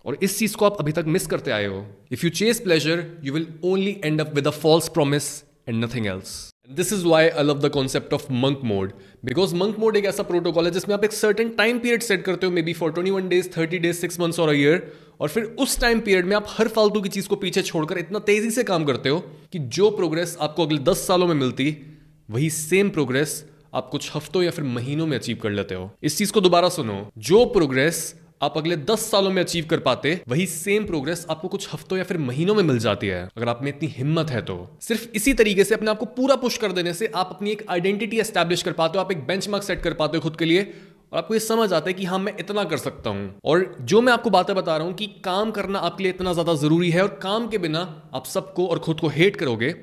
और 0.05 0.19
इस 0.23 0.39
चीज़ 0.39 0.57
को 0.57 0.67
आप 0.67 0.77
अभी 0.81 0.93
तक 0.93 1.05
मिस 1.07 1.27
करते 1.27 1.51
आए 1.51 1.67
हो। 1.67 1.85
If 2.13 2.25
you 2.25 2.31
chase 2.31 2.61
pleasure 2.61 3.05
you 3.25 3.33
will 3.33 3.47
only 3.65 4.01
end 4.05 4.21
up 4.21 4.35
with 4.35 4.47
a 4.47 4.51
false 4.51 4.89
promise 4.89 5.29
and 5.69 5.85
nothing 5.85 6.07
else 6.07 6.33
this 6.71 6.93
is 6.93 7.05
why 7.07 7.29
I 7.29 7.43
love 7.43 7.61
the 7.61 7.71
concept 7.71 8.13
of 8.15 8.27
monk 8.33 8.61
mode 8.65 8.93
because 9.25 9.55
monk 9.55 9.79
mode 9.79 9.97
एक 9.97 10.05
ऐसा 10.05 10.23
प्रोटोकॉल 10.23 10.65
है 10.65 10.71
जिसमें 10.71 10.95
आप 10.95 11.05
एक 11.05 11.13
certain 11.13 11.49
time 11.59 11.79
period 11.79 12.03
set 12.03 12.23
करते 12.25 12.47
हो 12.47 12.53
maybe 12.63 12.73
for 12.73 12.93
twenty 12.93 13.11
one 13.11 13.29
days 13.29 13.49
thirty 13.57 13.79
days 13.79 13.97
six 13.97 14.21
months 14.21 14.39
और 14.41 14.55
year 14.55 14.93
और 15.21 15.29
फिर 15.29 15.45
उस 15.61 15.79
टाइम 15.81 16.01
पीरियड 16.01 16.27
में 16.27 16.37
आप 16.37 16.47
हर 16.49 16.69
फालतू 16.69 17.01
की 17.01 17.09
चीज़ 17.09 17.29
को 17.29 17.37
पीछे 17.37 17.63
छोड़कर 17.63 17.99
इतना 17.99 18.19
तेज़ी 18.29 18.51
से 18.51 18.65
काम 18.65 18.85
करते 18.85 19.09
हो 19.09 19.19
कि 19.53 19.59
जो 19.77 19.91
प्रोग्रेस 19.91 20.37
आपको 20.41 20.67
अगले 20.67 20.79
दस 20.85 21.07
सालों 21.07 21.27
में 21.27 21.35
मिलती 21.35 21.77
वही 22.29 22.49
सेम 22.51 22.91
प्रोग्रेस 22.91 23.45
आप 23.75 23.89
कुछ 23.89 24.11
हफ्तों 24.15 24.43
या 24.43 24.51
फिर 24.51 24.65
महीनों 24.65 25.07
में 25.07 25.17
अचीव 25.17 25.39
कर 25.43 25.51
लेते 25.51 25.75
हो। 25.75 25.91
इस 26.03 26.17
चीज़ 26.19 26.33
को 26.33 26.41
दोबारा 26.41 26.69
सुनो। 26.69 26.95
जो 27.19 27.45
प्रोग्रेस 27.47 27.99
आप 28.43 28.57
अगले 28.57 28.77
दस 28.77 29.01
सालों 29.11 29.31
में 29.31 29.43
अचीव 29.43 29.67
कर 29.71 29.79
पाते, 29.79 30.21
वही 30.29 30.47
सेम 30.47 30.85
प्रोग्रेस 30.85 31.27
आपको 31.31 31.49
कुछ 31.49 31.69
हफ्तों 31.75 31.99
या 31.99 32.05
फिर 32.05 32.19
महीनों 32.19 32.55
में 32.55 32.63
मिल 32.63 32.79
जाती 32.79 33.07
है। 33.07 33.23
अगर 33.37 33.49
आप 33.49 33.61
में 33.63 33.69
इतनी 33.69 33.89
हिम्मत 33.89 34.31
है 34.31 34.43
तो। 34.43 34.57
सिर्फ़ 34.81 35.07
इसी 35.15 35.35
तरीके 35.35 35.65
से 35.65 35.75
अपने 35.75 35.91
आप 35.91 35.99
को 35.99 36.07
पूरा 36.07 36.37
पुश 36.37 36.57
कर 36.59 36.73
देने 36.73 36.95
से 36.95 37.13
आप 37.15 37.31
अपनी 37.31 37.51
एक 37.51 37.65
आइडेंटिटी 37.71 38.19
एस्टेब्लिश 38.19 38.63
कर 38.63 38.73
पाते 38.73 38.99
हो, 38.99 39.05
आप 39.05 39.13
एक 39.13 39.27
बेंच 39.27 39.49
सेट 39.65 39.83
कर 39.83 39.95
पाते 39.95 40.17
हो 40.17 40.23
खुद 40.23 40.37
के 40.37 40.45
लिए, 40.45 40.63
और 41.13 41.19
आपको 41.19 41.35
ये 41.35 41.41
समझ 41.41 41.73
आता 41.73 41.89
है 41.89 41.93
कि 41.93 42.05
हाँ 42.05 42.19
मैं 42.19 42.37
इतना 42.41 42.65
कर 42.65 42.77
सकता 42.77 43.11
हूँ। 43.11 43.35
और 43.45 43.77
जो 43.83 44.01
मैं 44.01 44.13
आपको 44.13 44.31
बातें 44.31 44.55
बता 44.57 44.77
रहा 44.77 44.87
हूँ 44.87 44.95
कि 44.95 45.07
काम 45.25 45.51
करना 45.51 45.79
आपके 45.79 46.03
लिए 46.03 46.13
इतना 46.13 46.33
ज़्यादा 46.33 46.55
ज़रूरी 46.55 46.91
है, 46.91 47.03
और 47.03 47.19
काम 47.23 47.49
के 47.49 47.59
बिना 47.59 48.11
आप 48.15 48.27
सबको 48.27 48.67
और 48.67 48.79
खुद 48.79 49.01
को 49.01 49.09
हेट 49.09 49.37
करोगे 49.37 49.75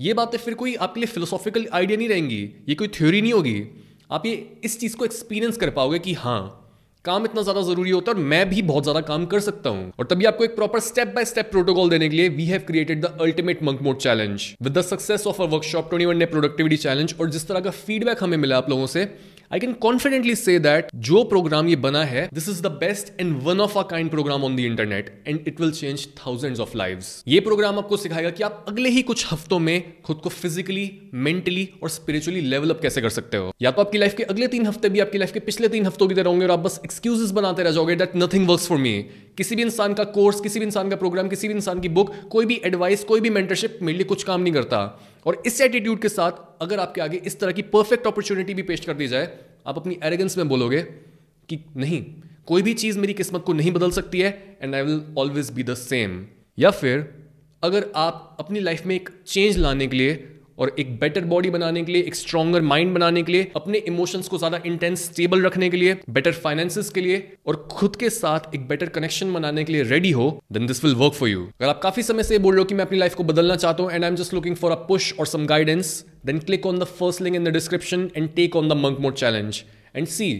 ये 0.00 0.14
बातें 0.14 0.38
फिर 0.38 0.54
कोई 0.54 0.74
आपके 0.76 1.00
लिए 1.00 1.06
फिलोसॉफिकल 1.06 1.66
आइडिया 1.72 1.98
नहीं 1.98 2.08
रहेंगी, 2.08 2.42
ये 2.68 2.74
कोई 2.74 2.88
थ्योरी 2.90 3.20
नहीं 3.22 3.32
होगी। 3.32 3.62
आप 4.10 4.26
ये, 4.26 4.60
इस 4.64 4.78
चीज़ 4.80 4.96
को 4.96 5.04
एक्सपीरियंस 5.04 5.56
कर 5.56 5.70
पाओगे 5.70 5.98
कि 5.98 6.12
हाँ 6.14 6.62
काम 7.04 7.24
इतना 7.24 7.42
ज़्यादा 7.42 7.60
ज़रूरी 7.62 7.90
होता 7.90 8.10
है 8.10 8.16
और 8.16 8.22
मैं 8.24 8.48
भी 8.48 8.62
बहुत 8.62 8.82
ज़्यादा 8.82 9.00
काम 9.02 9.24
कर 9.26 9.40
सकता 9.40 9.70
हूँ। 9.70 9.92
और 9.98 10.06
तभी 10.06 10.24
आपको 10.24 10.44
एक 10.44 10.54
proper 10.56 10.80
step 10.80 11.12
by 11.14 11.24
step 11.24 11.50
protocol 11.50 11.90
देने 11.90 12.08
के 12.08 12.16
लिए 12.16 12.28
we 12.28 12.46
have 12.46 12.62
created 12.66 13.00
the 13.00 13.16
ultimate 13.20 13.62
monk 13.62 13.82
mode 13.82 13.98
challenge 13.98 14.46
with 14.62 14.78
the 14.78 14.82
success 14.82 15.26
of 15.26 15.42
a 15.42 15.46
workshop 15.46 15.88
twenty 15.90 16.06
one 16.06 16.16
ने 16.16 16.26
प्रोडक्टिविटी 16.26 16.76
चैलेंज 16.78 17.14
और 17.20 17.30
जिस 17.30 17.48
तरह 17.48 17.60
का 17.60 17.70
फीडबैक 17.72 18.22
हमें 18.22 18.36
मिला 18.36 18.58
आप 18.58 18.70
लोगों 18.70 18.86
से 18.86 19.04
I 19.52 19.60
can 19.60 19.72
confidently 19.72 20.34
say 20.34 20.58
that 20.58 20.88
जो 21.08 21.22
प्रोग्राम 21.24 21.68
ये 21.68 21.76
बना 21.76 22.02
है 22.04 22.28
this 22.34 22.48
is 22.48 22.62
the 22.62 22.66
best 22.66 23.20
and 23.20 23.36
one 23.42 23.60
of 23.60 23.78
a 23.78 23.82
kind 23.82 24.10
program 24.10 24.44
on 24.44 24.56
the 24.56 24.60
internet 24.60 25.22
and 25.28 25.48
it 25.48 25.60
will 25.60 25.70
change 25.70 26.06
thousand 26.16 26.58
of 26.60 26.76
lives 26.76 27.22
ये 27.28 27.40
प्रोग्राम 27.40 27.78
आपको 27.78 27.96
सिखाएगा 27.96 28.30
कि 28.30 28.42
आप 28.42 28.64
अगले 28.68 28.88
ही 28.88 29.02
कुछ 29.02 29.26
हफ्तों 29.32 29.58
में 29.58 30.02
खुद 30.02 30.16
को 30.16 30.28
फिजिकली 30.28 30.90
मेंटली 31.14 31.68
और 31.82 31.88
स्पिरिचुअली 31.88 32.40
लेवलअप 32.40 32.80
कैसे 32.82 33.00
कर 33.00 33.08
सकते 33.08 33.36
हो। 33.36 33.52
या 33.62 33.70
तो 33.70 33.82
आपकी 33.82 33.98
लाइफ 33.98 34.14
के 34.14 34.22
अगले 34.22 34.48
तीन 34.48 34.66
हफ़्ते 34.66 34.88
भी, 34.88 35.00
आपकी 35.00 35.18
लाइफ 35.18 35.32
के 35.32 35.40
पिछले 35.40 35.68
तीन 35.68 35.86
हफ्तों 35.86 36.08
की 36.08 36.14
तरह 36.14 36.28
होंगे 36.28 36.44
और 36.46 36.50
आप 36.50 36.58
बस 36.58 36.80
एक्सक्यूजेस 36.84 37.30
बनाते 37.30 37.62
रह 37.62 37.70
जाओगे 37.70 37.96
that 37.96 38.16
nothing 38.16 38.48
work 38.48 38.60
for 38.60 38.78
me 38.78 38.94
किसी 39.38 39.56
भी 39.56 39.62
इंसान 39.62 39.94
का 39.94 40.04
कोर्स, 40.04 40.40
किसी 40.40 40.58
भी 40.60 40.66
इंसान 40.66 40.90
का 40.90 40.96
प्रोग्राम, 40.96 41.28
किसी 41.28 41.48
भी 41.48 41.54
इंसान 41.54 41.80
की 41.80 41.88
बुक, 41.90 42.14
कोई 42.30 42.46
भी 42.46 42.60
एडवाइस 42.64 43.04
कोई 43.04 43.20
भी 43.20 43.30
मेंटरशिप 43.30 43.78
मेरे 43.82 43.98
लिए 43.98 44.06
कुछ 44.06 44.22
काम 44.24 44.40
नहीं 44.40 44.52
करता। 44.52 44.78
और 45.26 45.42
इस 45.46 45.60
एटीट्यूड 45.60 46.00
के 46.02 46.08
साथ 46.08 46.62
अगर 46.62 46.80
आपके 46.80 47.00
आगे 47.00 47.16
इस 47.26 47.38
तरह 47.40 47.52
की 47.52 47.62
परफेक्ट 47.74 48.06
अपॉर्चुनिटी 48.06 48.54
भी 48.54 48.62
पेश 48.62 48.80
कर 48.80 48.94
दी 48.94 49.08
जाए, 49.08 49.28
आप 49.66 49.78
अपनी 49.78 49.98
एरेगेंस 50.04 50.38
में 50.38 50.48
बोलोगे 50.48 50.82
कि 51.48 51.58
नहीं, 51.76 52.04
कोई 52.46 52.62
भी 52.62 52.74
चीज़ 52.74 52.98
मेरी 52.98 53.14
किस्मत 53.14 53.42
को 53.46 53.52
नहीं 53.52 53.72
बदल 53.72 53.90
सकती 53.90 54.20
है 54.20 54.58
and 54.62 54.74
I 54.74 54.82
will 54.82 55.02
always 55.18 55.50
be 55.50 55.62
the 55.62 55.74
same 55.74 56.24
या 56.58 56.70
फिर 56.70 57.08
अगर 57.62 57.90
आप 57.96 58.36
अपनी 58.40 58.60
लाइफ 58.60 58.86
में 58.86 58.94
एक 58.94 59.08
चेंज 59.26 59.58
लाने 59.58 59.86
के 59.86 59.96
लिए 59.96 60.14
और 60.58 60.74
एक 60.78 60.98
बेटर 61.00 61.24
बॉडी 61.24 61.50
बनाने 61.50 61.82
के 61.84 61.92
लिए, 61.92 62.02
एक 62.02 62.14
स्ट्रॉगर 62.14 62.62
माइंड 62.62 62.94
बनाने 62.94 63.22
के 63.22 63.32
लिए, 63.32 63.50
अपने 63.56 63.78
इमोशंस 63.88 64.28
को 64.28 64.38
ज़्यादा 64.38 64.60
इंटेंस 64.66 65.04
स्टेबल 65.04 65.42
रखने 65.42 65.68
के 65.70 65.76
लिए 65.76 65.96
बेटर 66.10 66.32
फाइनेंसिस 66.44 66.90
के 66.90 67.00
लिए 67.00 67.22
और 67.46 67.56
खुद 67.70 67.96
के 67.96 68.10
साथ 68.10 68.54
एक 68.54 68.66
बेटर 68.68 68.88
कनेक्शन 68.88 69.32
बनाने 69.32 69.64
के 69.64 69.72
लिए 69.72 69.82
रेडी 69.84 70.10
हो 70.10 70.28
then 70.52 70.66
this 70.66 70.84
will 70.84 70.94
work 70.94 71.14
for 71.14 71.28
you 71.28 71.44
अगर 71.44 71.68
आप 71.68 71.80
काफ़ी 71.82 72.02
समय 72.02 72.22
से 72.22 72.38
बोल 72.38 72.54
रहे 72.54 72.58
हो 72.58 72.64
कि 72.64 72.74
मैं 72.74 72.84
अपनी 72.84 72.98
लाइफ 72.98 73.14
को 73.14 73.24
बदलना 73.24 73.56
चाहता 73.56 73.82
हूँ 73.82 73.92
and 73.92 74.04
I 74.04 74.10
am 74.10 74.16
just 74.16 74.34
looking 74.34 74.56
for 74.56 74.72
a 74.72 74.80
push 74.88 75.12
और 75.20 75.26
some 75.26 75.46
guidance 75.46 76.04
then 76.26 76.38
click 76.40 76.66
on 76.66 76.78
the 76.78 76.84
first 76.98 77.22
link 77.22 77.36
in 77.36 77.44
the 77.44 77.52
description 77.52 78.10
and 78.16 78.34
take 78.34 78.56
on 78.56 78.68
the 78.68 78.72
monk 78.76 79.00
mode 79.00 79.14
challenge 79.14 79.62
and 79.96 80.06
see 80.08 80.30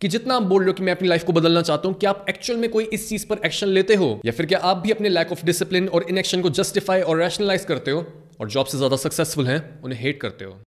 कि 0.00 0.08
जितना 0.08 0.34
आप 0.34 0.42
बोल 0.42 0.62
रहे 0.62 0.68
हो 0.68 0.72
कि 0.72 0.82
मैं 0.82 0.92
अपनी 0.92 1.08
लाइफ 1.08 1.24
को 1.24 1.32
बदलना 1.32 1.62
चाहता 1.62 1.88
हूँ 1.88 1.96
कि 1.96 2.06
आप 2.06 2.26
एक्चुअल 2.28 2.58
में 2.58 2.70
कोई 2.70 2.84
इस 2.84 3.08
चीज़ 3.08 3.26
पर 3.26 3.40
एक्शन 3.44 3.68
लेते 3.68 3.94
हो? 3.94 4.20
या 4.26 4.32
फिर 4.32 4.46
क्या 4.46 4.58
आप 4.58 4.76
भी 4.76 4.90
अपने 4.90 5.08
लैक 5.08 5.32
ऑफ़ 5.32 5.44
डिसिप्लिन 5.46 5.88
और 5.88 6.06
इन 6.10 6.18
एक्शन 6.18 6.42
को 6.42 6.50
जस्टिफाई 6.50 7.00
और 7.00 7.18
रैशनलाइज 7.18 7.64
करते 7.64 7.90
हो? 7.90 8.06
और 8.40 8.48
जॉब 8.48 8.66
से 8.66 8.78
ज़्यादा 8.78 8.96
सक्सेसफुल 8.96 9.46
हैं, 9.46 9.80
उन्हें 9.82 10.00
हेट 10.00 10.20
करते 10.20 10.44
हो। 10.44 10.60